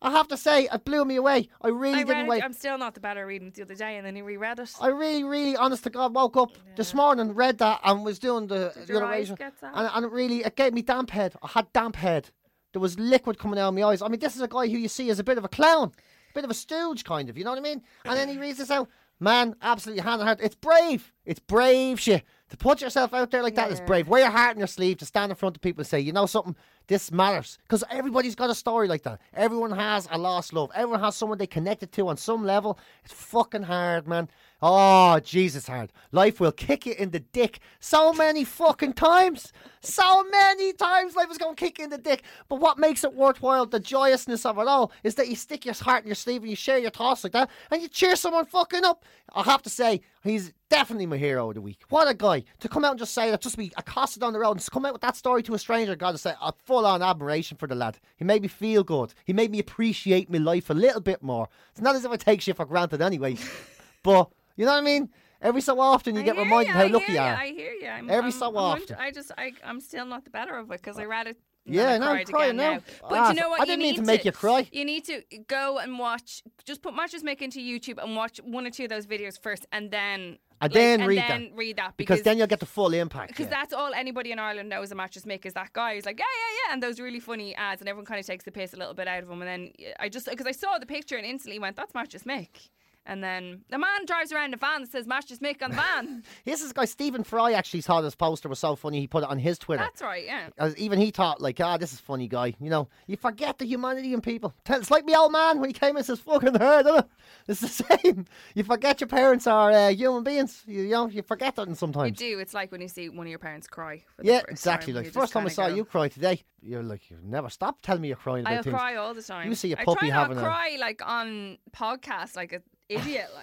[0.00, 1.50] I have to say, it blew me away.
[1.60, 2.38] I really I didn't wait.
[2.38, 2.44] it.
[2.44, 4.72] I'm still not the better reading the other day, and then he reread it.
[4.80, 8.46] I really, really, honest to God, woke up this morning, read that, and was doing
[8.46, 9.72] the, Did the your eyes narration, get sad?
[9.74, 11.34] and, and it really, it gave me damp head.
[11.42, 12.30] I had damp head.
[12.72, 14.00] There was liquid coming out of my eyes.
[14.00, 15.92] I mean, this is a guy who you see as a bit of a clown,
[16.30, 17.36] a bit of a stooge, kind of.
[17.36, 17.82] You know what I mean?
[18.06, 18.88] And then he reads this out.
[19.20, 20.38] Man, absolutely hand on heart.
[20.40, 21.12] It's brave.
[21.26, 22.22] It's brave shit.
[22.50, 24.08] To put yourself out there like that is brave.
[24.08, 26.12] Wear your heart on your sleeve to stand in front of people and say, you
[26.12, 26.56] know something,
[26.88, 27.58] this matters.
[27.62, 29.20] Because everybody's got a story like that.
[29.34, 30.70] Everyone has a lost love.
[30.74, 32.78] Everyone has someone they connected to on some level.
[33.04, 34.28] It's fucking hard, man.
[34.60, 35.92] Oh, Jesus, hard.
[36.10, 39.52] Life will kick you in the dick so many fucking times.
[39.80, 42.22] So many times life is going to kick you in the dick.
[42.48, 45.74] But what makes it worthwhile, the joyousness of it all, is that you stick your
[45.74, 48.46] heart in your sleeve and you share your thoughts like that and you cheer someone
[48.46, 49.04] fucking up.
[49.32, 51.82] I have to say, he's definitely my hero of the week.
[51.90, 52.42] What a guy.
[52.60, 54.86] To come out and just say that, just be accosted on the road and come
[54.86, 57.66] out with that story to a stranger, got to say, a full on admiration for
[57.66, 57.98] the lad.
[58.16, 59.14] He made me feel good.
[59.24, 61.48] He made me appreciate my life a little bit more.
[61.72, 63.36] It's not as if I take shit for granted anyway.
[64.02, 65.08] but, you know what I mean?
[65.40, 67.34] Every so often you I get reminded ya, how I lucky you are.
[67.34, 67.86] I hear you.
[67.86, 68.96] I'm, Every I'm, so I'm often.
[68.98, 71.36] I just, I, I'm still not the better of it because I read it.
[71.64, 72.74] Yeah, no, I'm crying now.
[72.74, 72.80] now.
[73.02, 73.60] But Ah, you know what?
[73.60, 74.66] I didn't you mean need to make you cry.
[74.72, 76.42] You need to go and watch.
[76.64, 79.66] Just put Mattress Mick into YouTube and watch one or two of those videos first,
[79.70, 81.56] and then And like, then and read then that.
[81.56, 82.22] read that Because because.
[82.24, 83.28] then you'll get the full impact.
[83.28, 83.50] because yeah.
[83.50, 86.24] that's all anybody in Ireland knows a mattress Mick is that guy who's like, yeah,
[86.24, 88.76] yeah, yeah, and those really funny ads, and everyone kind of takes the piss a
[88.76, 89.40] little bit out of him.
[89.42, 92.70] And then I just, because I saw the picture and instantly went, that's Mattress Mick.
[93.08, 96.22] And then the man drives around a van that says Mattress Mick on the van.
[96.44, 99.30] This is guy Stephen Fry actually thought this poster was so funny he put it
[99.30, 99.82] on his Twitter.
[99.82, 100.50] that's right, yeah.
[100.58, 102.54] As even he thought like, ah, this is funny guy.
[102.60, 104.54] You know, you forget the humanity in people.
[104.64, 107.06] Tell- It's like me old man when he came and says fucking it?
[107.48, 107.68] It's the
[108.04, 108.26] same.
[108.54, 110.62] You forget your parents are uh, human beings.
[110.66, 112.20] You, you know, you forget that sometimes.
[112.20, 112.38] You do.
[112.40, 114.02] It's like when you see one of your parents cry.
[114.22, 114.92] Yeah, exactly.
[114.92, 114.96] Time.
[115.02, 117.80] Like You first time I saw go, you cry today, you're like, you never stop
[117.80, 118.74] telling me you're crying I'll things.
[118.74, 119.48] cry all the time.
[119.48, 122.62] You see a I puppy try not having a- cry like on podcasts, like an
[122.88, 123.30] idiot.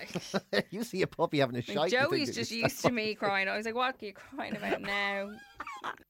[0.52, 1.92] Like, you see a puppy having a shite.
[1.92, 3.48] Joey's just used to me crying.
[3.48, 5.32] I was like, "What are you crying about now?"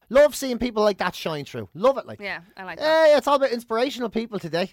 [0.10, 1.70] Love seeing people like that shine through.
[1.74, 2.06] Love it.
[2.06, 3.08] Like, Yeah, I like that.
[3.08, 4.72] hey, it's all about inspirational people today.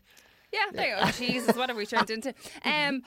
[0.53, 1.11] Yeah, there you go.
[1.13, 2.35] Jesus, what have we turned into?
[2.65, 3.03] Um,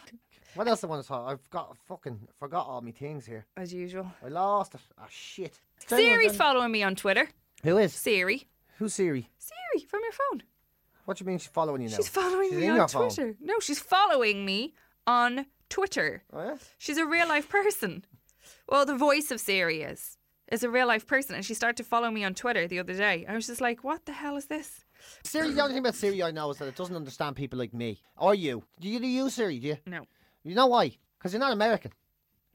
[0.55, 1.29] What else I want to talk?
[1.29, 3.45] I've got fucking forgot all my things here.
[3.57, 4.81] as usual, I lost it.
[4.97, 5.53] Ah, shit.
[5.87, 7.27] Siri's following me on Twitter.
[7.63, 7.93] Who is?
[7.93, 8.47] Siri,
[8.77, 9.29] Who's Siri?
[9.37, 10.43] Siri from your phone.
[11.05, 11.95] What do you mean she's following you now?
[11.97, 13.09] She's following She's me on your phone.
[13.09, 13.35] Twitter.
[13.39, 14.73] No, she's following me
[15.07, 16.23] on Twitter.
[16.33, 16.55] Oh, yeah?
[16.77, 18.05] She's a real life person.
[18.67, 20.17] Well, the voice of Siri is
[20.51, 22.93] is a real life person, and she started to follow me on Twitter the other
[22.93, 23.25] day.
[23.27, 24.85] I was just like, "What the hell is this?"
[25.23, 27.73] Siri, the only thing about Siri I know is that it doesn't understand people like
[27.73, 28.63] me or you.
[28.79, 29.59] Do you do you Siri?
[29.59, 29.77] Do you?
[29.85, 30.05] No.
[30.43, 30.97] You know why?
[31.17, 31.91] Because you're not American.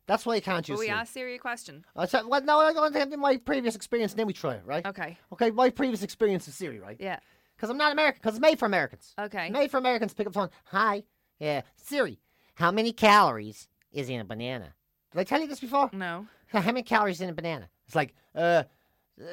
[0.07, 0.99] That's why you can't But use we Siri.
[0.99, 1.85] asked Siri a question.
[1.95, 4.55] I said, well, no, I'm going to have my previous experience, and then we try
[4.55, 4.85] it, right?
[4.85, 5.17] Okay.
[5.33, 6.97] Okay, my previous experience with Siri, right?
[6.99, 7.21] Yeah.
[7.57, 8.19] Because I'm not American.
[8.21, 9.15] Because it's made for Americans.
[9.21, 9.51] Okay.
[9.51, 10.11] Made for Americans.
[10.13, 10.51] To pick up the phone.
[10.67, 11.05] Hi.
[11.39, 11.63] Yeah.
[11.77, 12.19] Siri.
[12.61, 14.75] How many calories is in a banana?
[15.13, 15.89] Did I tell you this before?
[15.95, 16.27] No.
[16.49, 17.71] How many calories in a banana?
[17.87, 18.65] It's like, uh,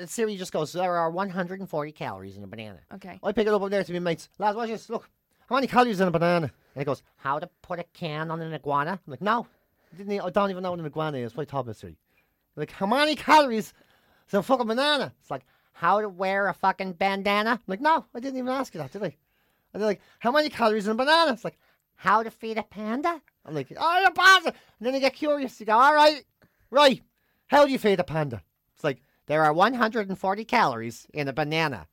[0.06, 2.80] Siri just goes, there are 140 calories in a banana.
[2.94, 3.20] Okay.
[3.22, 4.30] I pick it up over there to my mates.
[4.40, 4.90] Lads, watch this.
[4.90, 5.10] Look,
[5.50, 6.54] how many calories in a banana?
[6.74, 8.92] And he goes, how to put a can on an iguana?
[8.92, 9.46] I'm like, no.
[9.94, 11.36] I, didn't, e- I don't even know what an iguana is.
[11.36, 11.98] What are you talking about, Siri?
[12.56, 13.74] Like, how many calories
[14.30, 15.12] is in a fucking banana?
[15.20, 17.52] It's like, how to wear a fucking bandana?
[17.52, 19.18] I'm like, no, I didn't even ask you that, did I?
[19.74, 21.34] And they're like, how many calories in a banana?
[21.34, 21.58] It's like,
[21.98, 23.22] how to feed a panda?
[23.46, 24.50] I'm like, oh, you're panda.
[24.50, 25.60] And then they get curious.
[25.60, 26.24] You go, all right,
[26.72, 27.02] right.
[27.48, 28.42] How do you feed a panda?
[28.76, 31.88] It's like, there are 140 calories in a banana.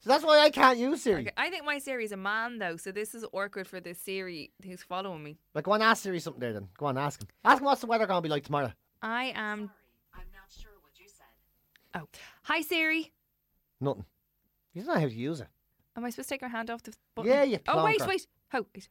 [0.00, 1.22] So that's why I can't use Siri.
[1.22, 1.32] Okay.
[1.36, 4.50] I think my Siri is a man though, so this is awkward for this Siri
[4.64, 5.36] who's following me.
[5.54, 6.68] Like, go on, ask Siri something there then.
[6.78, 7.28] Go on, ask him.
[7.44, 8.72] Ask him what's the weather going to be like tomorrow.
[9.02, 9.58] I am.
[9.58, 9.70] Sorry,
[10.14, 12.00] I'm not sure what you said.
[12.00, 12.08] Oh,
[12.44, 13.12] hi Siri.
[13.80, 14.06] Nothing.
[14.72, 15.48] You don't know how to use it.
[15.96, 17.30] Am I supposed to take my hand off the button?
[17.30, 18.26] Yeah, you Oh wait, wait.
[18.54, 18.88] Oh, wait.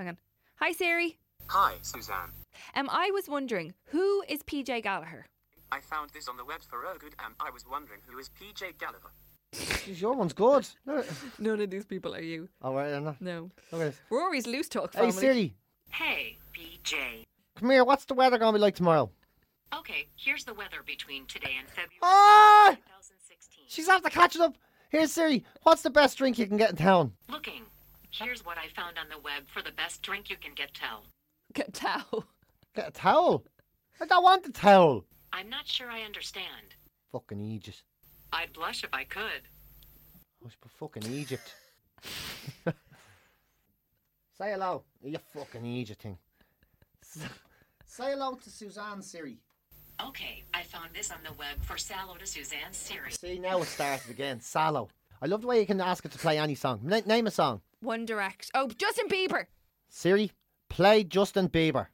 [0.00, 0.16] Hang on.
[0.60, 1.18] Hi Siri.
[1.48, 2.30] Hi, Suzanne.
[2.74, 5.26] Um, I was wondering who is PJ Gallagher.
[5.70, 8.30] I found this on the web for a good and I was wondering who is
[8.30, 9.10] PJ Gallagher.
[9.52, 10.66] Jeez, your one's good.
[10.88, 11.04] oh,
[11.38, 12.48] None of these people are you.
[12.62, 13.14] Oh right, then.
[13.20, 13.50] No.
[13.72, 14.00] Look at this.
[14.08, 15.10] Rory's loose talk Hey.
[15.10, 15.54] Siri.
[15.90, 17.26] Hey, PJ.
[17.56, 17.84] Come here.
[17.84, 19.10] What's the weather going to be like tomorrow?
[19.76, 22.70] Okay, here's the weather between today and February Ah!
[22.70, 23.64] 2016.
[23.68, 24.56] She's after catching up.
[24.88, 25.44] Here's Siri.
[25.64, 27.12] What's the best drink you can get in town?
[27.28, 27.64] Looking.
[28.10, 31.04] Here's what I found on the web for the best drink you can get tell.
[31.54, 32.24] Get towel.
[32.74, 33.44] Get a towel.
[34.00, 35.04] I don't want the towel.
[35.32, 36.74] I'm not sure I understand.
[37.12, 37.82] Fucking Egypt.
[38.32, 39.42] I'd blush if I could.
[40.42, 41.54] I was fucking Egypt.
[44.38, 44.84] Say hello.
[45.02, 46.18] You fucking Egypt thing.
[47.84, 49.38] Say hello to Suzanne Siri.
[50.06, 53.12] Okay, I found this on the web for Sallow to Suzanne Siri.
[53.12, 54.40] See, now it started again.
[54.40, 54.88] Sallow.
[55.20, 56.80] I love the way you can ask it to play any song.
[56.82, 57.60] Na- name a song.
[57.80, 58.50] One Direct.
[58.54, 59.46] Oh, Justin Bieber.
[59.88, 60.32] Siri,
[60.68, 61.86] play Justin Bieber.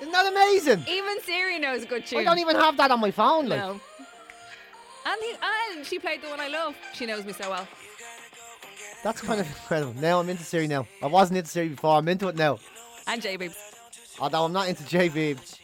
[0.00, 0.84] Isn't that amazing?
[0.88, 2.20] Even Siri knows a good tune.
[2.20, 3.48] I don't even have that on my phone.
[3.48, 3.80] Like, No.
[5.06, 5.34] And, he,
[5.76, 6.74] and she played the one I love.
[6.92, 7.66] She knows me so well.
[9.02, 9.94] that's kind of incredible.
[9.94, 10.86] Now I'm into Siri now.
[11.02, 11.96] I wasn't into Siri before.
[11.96, 12.58] I'm into it now.
[13.06, 13.38] And J.
[14.20, 15.58] Although I'm not into J Beebs.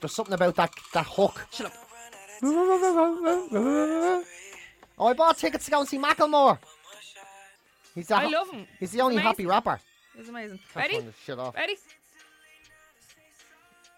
[0.00, 1.46] There's something about that that hook.
[1.52, 1.74] Shut up.
[5.00, 6.58] Oh, I bought tickets to go and see Macklemore.
[7.94, 8.66] He's the I love him.
[8.78, 9.80] He's the only He's happy rapper.
[10.16, 10.60] It's amazing.
[10.76, 11.00] Ready?
[11.00, 11.54] this off.
[11.56, 11.76] Ready?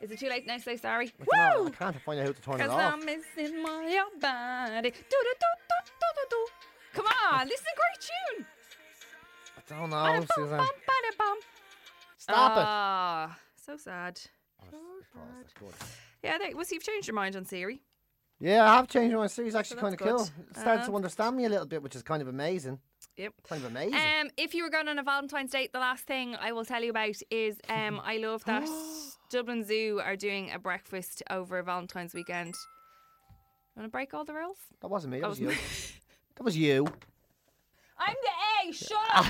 [0.00, 1.12] Is it too late now to say sorry?
[1.20, 2.76] I can't, I can't find out how to turn it off.
[2.76, 2.92] Because.
[2.92, 4.90] I'm missing my body.
[4.90, 6.46] Do, do, do, do, do, do, do.
[6.94, 8.46] Come on, this is a great tune.
[9.56, 10.58] I don't know, Bada bum, Suzanne.
[10.58, 10.68] bum,
[11.18, 11.38] bum.
[12.18, 12.64] Stop it.
[12.64, 14.20] Ah, so sad.
[14.72, 14.76] Oh,
[15.40, 15.74] that's good.
[16.22, 17.82] Yeah, they, well, so you've changed your mind on Siri.
[18.42, 19.54] Yeah, I have changed my series.
[19.54, 20.16] Actually, So kind of cool.
[20.18, 20.30] good.
[20.50, 22.80] It started Uh, to understand me a little bit, which is kind of amazing.
[23.16, 23.34] Yep.
[23.48, 23.94] Kind of amazing.
[23.94, 26.82] Um, if you were going on a Valentine's date, the last thing I will tell
[26.82, 28.68] you about is um, I love that
[29.30, 32.56] Dublin Zoo are doing a breakfast over Valentine's weekend.
[33.76, 34.58] Want to break all the rules?
[34.80, 35.20] that wasn't me.
[35.20, 35.62] That that was was you.
[36.34, 36.86] that was you.
[37.96, 38.72] I'm the A.
[38.72, 39.26] Shut up.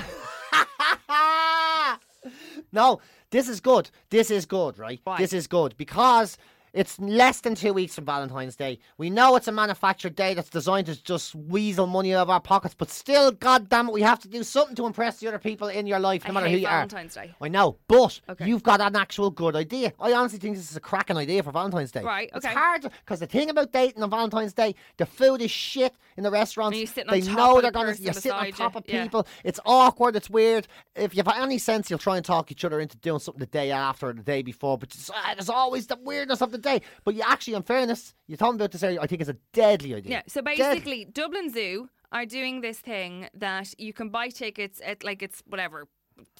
[2.71, 2.99] no,
[3.29, 3.91] this is good.
[4.09, 4.99] This is good, right?
[5.03, 5.17] Why?
[5.17, 6.35] This is good because
[6.73, 8.79] it's less than two weeks from Valentine's Day.
[8.97, 12.39] We know it's a manufactured day that's designed to just weasel money out of our
[12.41, 15.39] pockets, but still, god damn it, we have to do something to impress the other
[15.39, 17.25] people in your life, no I matter who you Valentine's are.
[17.25, 17.35] Day.
[17.41, 18.47] I know, but Okay.
[18.47, 19.93] you've got an actual good idea.
[19.99, 22.01] I honestly think this is a cracking idea for Valentine's Day.
[22.01, 22.47] Right, okay.
[22.49, 26.23] It's hard because the thing about dating on Valentine's Day, the food is shit in
[26.23, 26.73] the restaurants.
[26.75, 27.89] And you're sitting they know they're gonna.
[27.89, 29.03] person You're sitting on top of yeah.
[29.03, 29.27] people.
[29.43, 30.15] It's awkward.
[30.15, 30.67] It's weird.
[30.95, 33.71] If you've any sense, you'll try and talk each other into doing something the day
[33.71, 34.77] after or the day before.
[34.77, 36.81] But ah, there's always the weirdness of the day.
[37.05, 39.01] But you actually, in fairness, you're talking about this earlier.
[39.01, 40.11] I think it's a deadly idea.
[40.11, 40.57] Yeah, so Deadly.
[40.57, 45.43] basically, Dublin Zoo are doing this thing that you can buy tickets at like it's
[45.47, 45.87] whatever.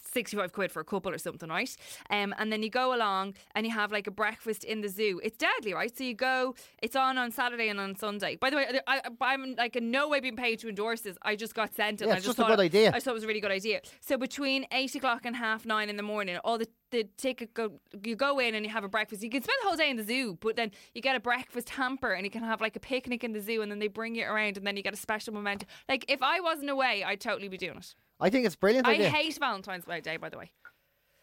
[0.01, 1.75] 65 quid for a couple or something, right?
[2.09, 5.19] Um, and then you go along and you have like a breakfast in the zoo.
[5.23, 5.95] It's deadly, right?
[5.95, 8.35] So you go, it's on on Saturday and on Sunday.
[8.35, 11.17] By the way, I, I, am like in no way being paid to endorse this.
[11.21, 12.07] I just got sent it.
[12.07, 12.91] Yeah, I it's just a thought good idea.
[12.93, 13.81] I thought it was a really good idea.
[14.01, 17.71] So between 8 o'clock and half 9 in the morning, all the the ticket go
[18.03, 19.23] you go in and you have a breakfast.
[19.23, 21.71] You can spend the whole day in the zoo, but then you get a breakfast
[21.71, 24.15] hamper and you can have like a picnic in the zoo and then they bring
[24.15, 25.65] you around and then you get a special moment.
[25.89, 27.95] Like if I wasn't away, I'd totally be doing it.
[28.23, 29.09] I think it's brilliant I idea.
[29.09, 30.51] hate Valentine's Day, by the way.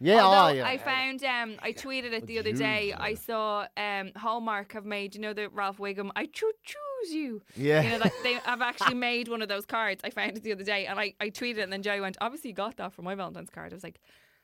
[0.01, 0.67] yeah, oh, yeah.
[0.67, 2.93] I found um I tweeted it the other day.
[2.93, 7.43] I saw um Hallmark have made you know the Ralph Wiggum I choo choose you.
[7.57, 7.81] Yeah.
[7.83, 10.03] You know like they have actually made one of those cards.
[10.05, 12.19] I found it the other day and I, I tweeted it and then Joey went,
[12.21, 13.73] Obviously you got that for my Valentine's card.
[13.73, 13.99] I was like,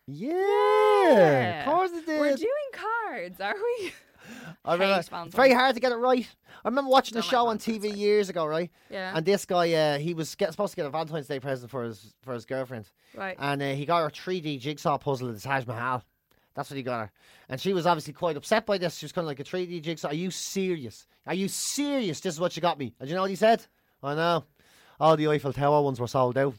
[0.06, 2.20] yeah, of course it did.
[2.20, 3.92] We're doing cards, are we?
[4.64, 6.28] I remember, it's very hard to get it right.
[6.64, 8.70] I remember watching a Don't like show on TV years ago, right?
[8.90, 9.12] Yeah.
[9.14, 11.84] And this guy, uh, he was get, supposed to get a Valentine's Day present for
[11.84, 12.90] his for his girlfriend.
[13.14, 13.36] Right.
[13.38, 16.02] And uh, he got her a 3D jigsaw puzzle of the Taj Mahal.
[16.54, 17.12] That's what he got her.
[17.48, 18.96] And she was obviously quite upset by this.
[18.96, 20.08] She was kind of like a 3D jigsaw.
[20.08, 21.06] Are you serious?
[21.26, 22.20] Are you serious?
[22.20, 22.94] This is what you got me.
[22.98, 23.64] And you know what he said?
[24.02, 24.44] I know.
[24.98, 26.54] All the Eiffel Tower ones were sold out.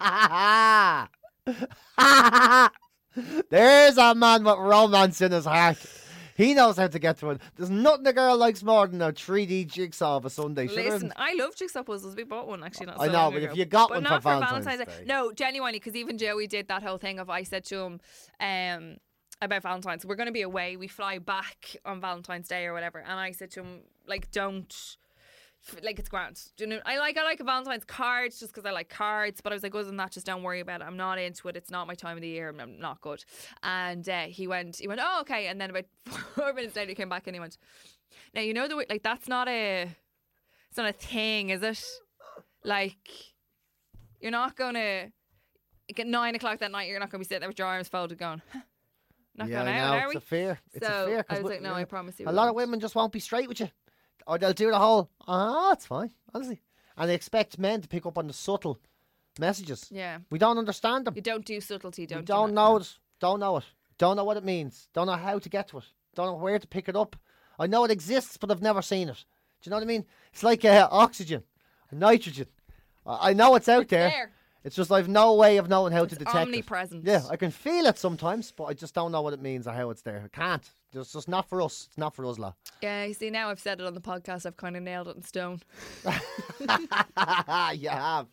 [3.50, 5.78] There's a man with romance in his heart.
[6.34, 7.40] He knows how to get to it.
[7.56, 10.66] There's nothing a girl likes more than a 3D jigsaw of a Sunday.
[10.66, 11.12] Listen?
[11.16, 12.16] I love jigsaw puzzles.
[12.16, 12.86] We bought one actually.
[12.86, 14.84] Not I know, but if you got But one not for Valentine's Day.
[14.84, 15.04] Day.
[15.06, 18.00] No, genuinely, because even Joey did that whole thing of I said to him,
[18.40, 18.96] um,
[19.42, 20.04] about Valentine's.
[20.04, 20.76] We're going to be away.
[20.76, 22.98] We fly back on Valentine's Day or whatever.
[22.98, 24.96] And I said to him, like, don't.
[25.82, 26.40] Like it's grand.
[26.56, 26.80] Do you know?
[26.84, 29.40] I like I like a Valentine's card just because I like cards.
[29.40, 30.84] But I was like, other than that, just don't worry about it.
[30.84, 31.56] I'm not into it.
[31.56, 32.50] It's not my time of the year.
[32.50, 33.24] I'm, I'm not good.
[33.62, 35.46] And uh, he went, he went, oh okay.
[35.46, 35.84] And then about
[36.34, 37.56] four minutes later, he came back and he went,
[38.34, 39.88] now you know the way, like that's not a,
[40.68, 41.82] it's not a thing, is it?
[42.62, 43.08] Like,
[44.20, 45.10] you're not gonna
[45.98, 46.88] at nine o'clock that night.
[46.88, 48.60] You're not gonna be sitting there with your arms folded, going, huh,
[49.36, 49.98] not yeah, going out, know.
[49.98, 50.18] are It's we?
[50.18, 50.60] a fear.
[50.72, 51.26] It's so a fear.
[51.28, 51.74] I was like, no.
[51.74, 52.28] I promise you.
[52.28, 53.68] A lot of women just won't be straight with you.
[54.26, 56.62] Or they'll do the whole, oh, it's fine, honestly.
[56.96, 58.78] And they expect men to pick up on the subtle
[59.38, 59.88] messages.
[59.90, 60.18] Yeah.
[60.30, 61.14] We don't understand them.
[61.16, 62.54] You don't do subtlety, don't we don't Matt?
[62.54, 62.98] know it.
[63.20, 63.64] Don't know it.
[63.98, 64.88] Don't know what it means.
[64.92, 65.84] Don't know how to get to it.
[66.14, 67.16] Don't know where to pick it up.
[67.58, 69.24] I know it exists, but I've never seen it.
[69.62, 70.04] Do you know what I mean?
[70.32, 71.42] It's like uh, oxygen,
[71.92, 72.46] nitrogen.
[73.06, 74.08] I I know it's out there.
[74.10, 74.30] there.
[74.64, 77.06] It's just I've no way of knowing how to detect omnipresent.
[77.06, 77.10] it.
[77.10, 79.72] Yeah, I can feel it sometimes, but I just don't know what it means or
[79.72, 80.22] how it's there.
[80.24, 80.68] I can't.
[80.96, 81.86] It's just not for us.
[81.88, 82.56] It's not for us, lot.
[82.82, 84.46] Yeah, you see, now I've said it on the podcast.
[84.46, 85.60] I've kind of nailed it in stone.
[87.74, 88.26] you have.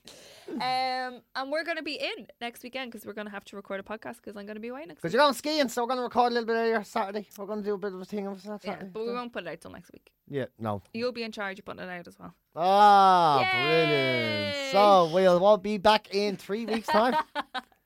[0.49, 3.55] Um, and we're going to be in next weekend because we're going to have to
[3.55, 5.83] record a podcast because I'm going to be away next Because you're going skiing, so
[5.83, 7.27] we're going to record a little bit earlier Saturday.
[7.37, 8.67] We're going to do a bit of a thing on Saturday.
[8.67, 10.11] Yeah, but we won't put it out till next week.
[10.27, 10.81] Yeah, no.
[10.93, 12.33] You'll be in charge of putting it out as well.
[12.55, 13.85] Ah, Yay!
[13.85, 14.71] brilliant.
[14.71, 17.15] So we'll all be back in three weeks' time.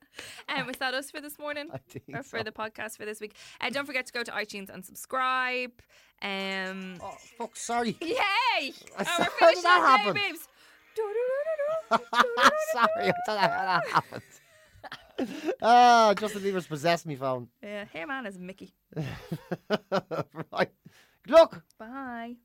[0.49, 1.67] Um, is that us for this morning?
[1.73, 1.79] I
[2.17, 2.43] or for so.
[2.43, 3.35] the podcast for this week?
[3.61, 5.71] And don't forget to go to iTunes and subscribe.
[6.21, 7.97] Um, oh, fuck, sorry.
[8.01, 8.73] Yay!
[8.97, 10.13] And How we're finishing that happen?
[10.15, 10.47] now, babes.
[12.71, 13.47] sorry, I don't know how
[13.81, 14.21] that happened.
[15.61, 17.47] Ah, Justin Bieber's possessed me phone.
[17.63, 18.73] Yeah, hey man, is Mickey.
[18.93, 20.69] right.
[21.23, 21.63] Good luck.
[21.79, 22.35] Bye.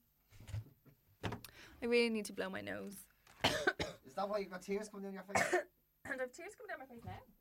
[1.25, 2.95] I really need to blow my nose.
[3.45, 5.61] Is that why you've got tears coming down your face?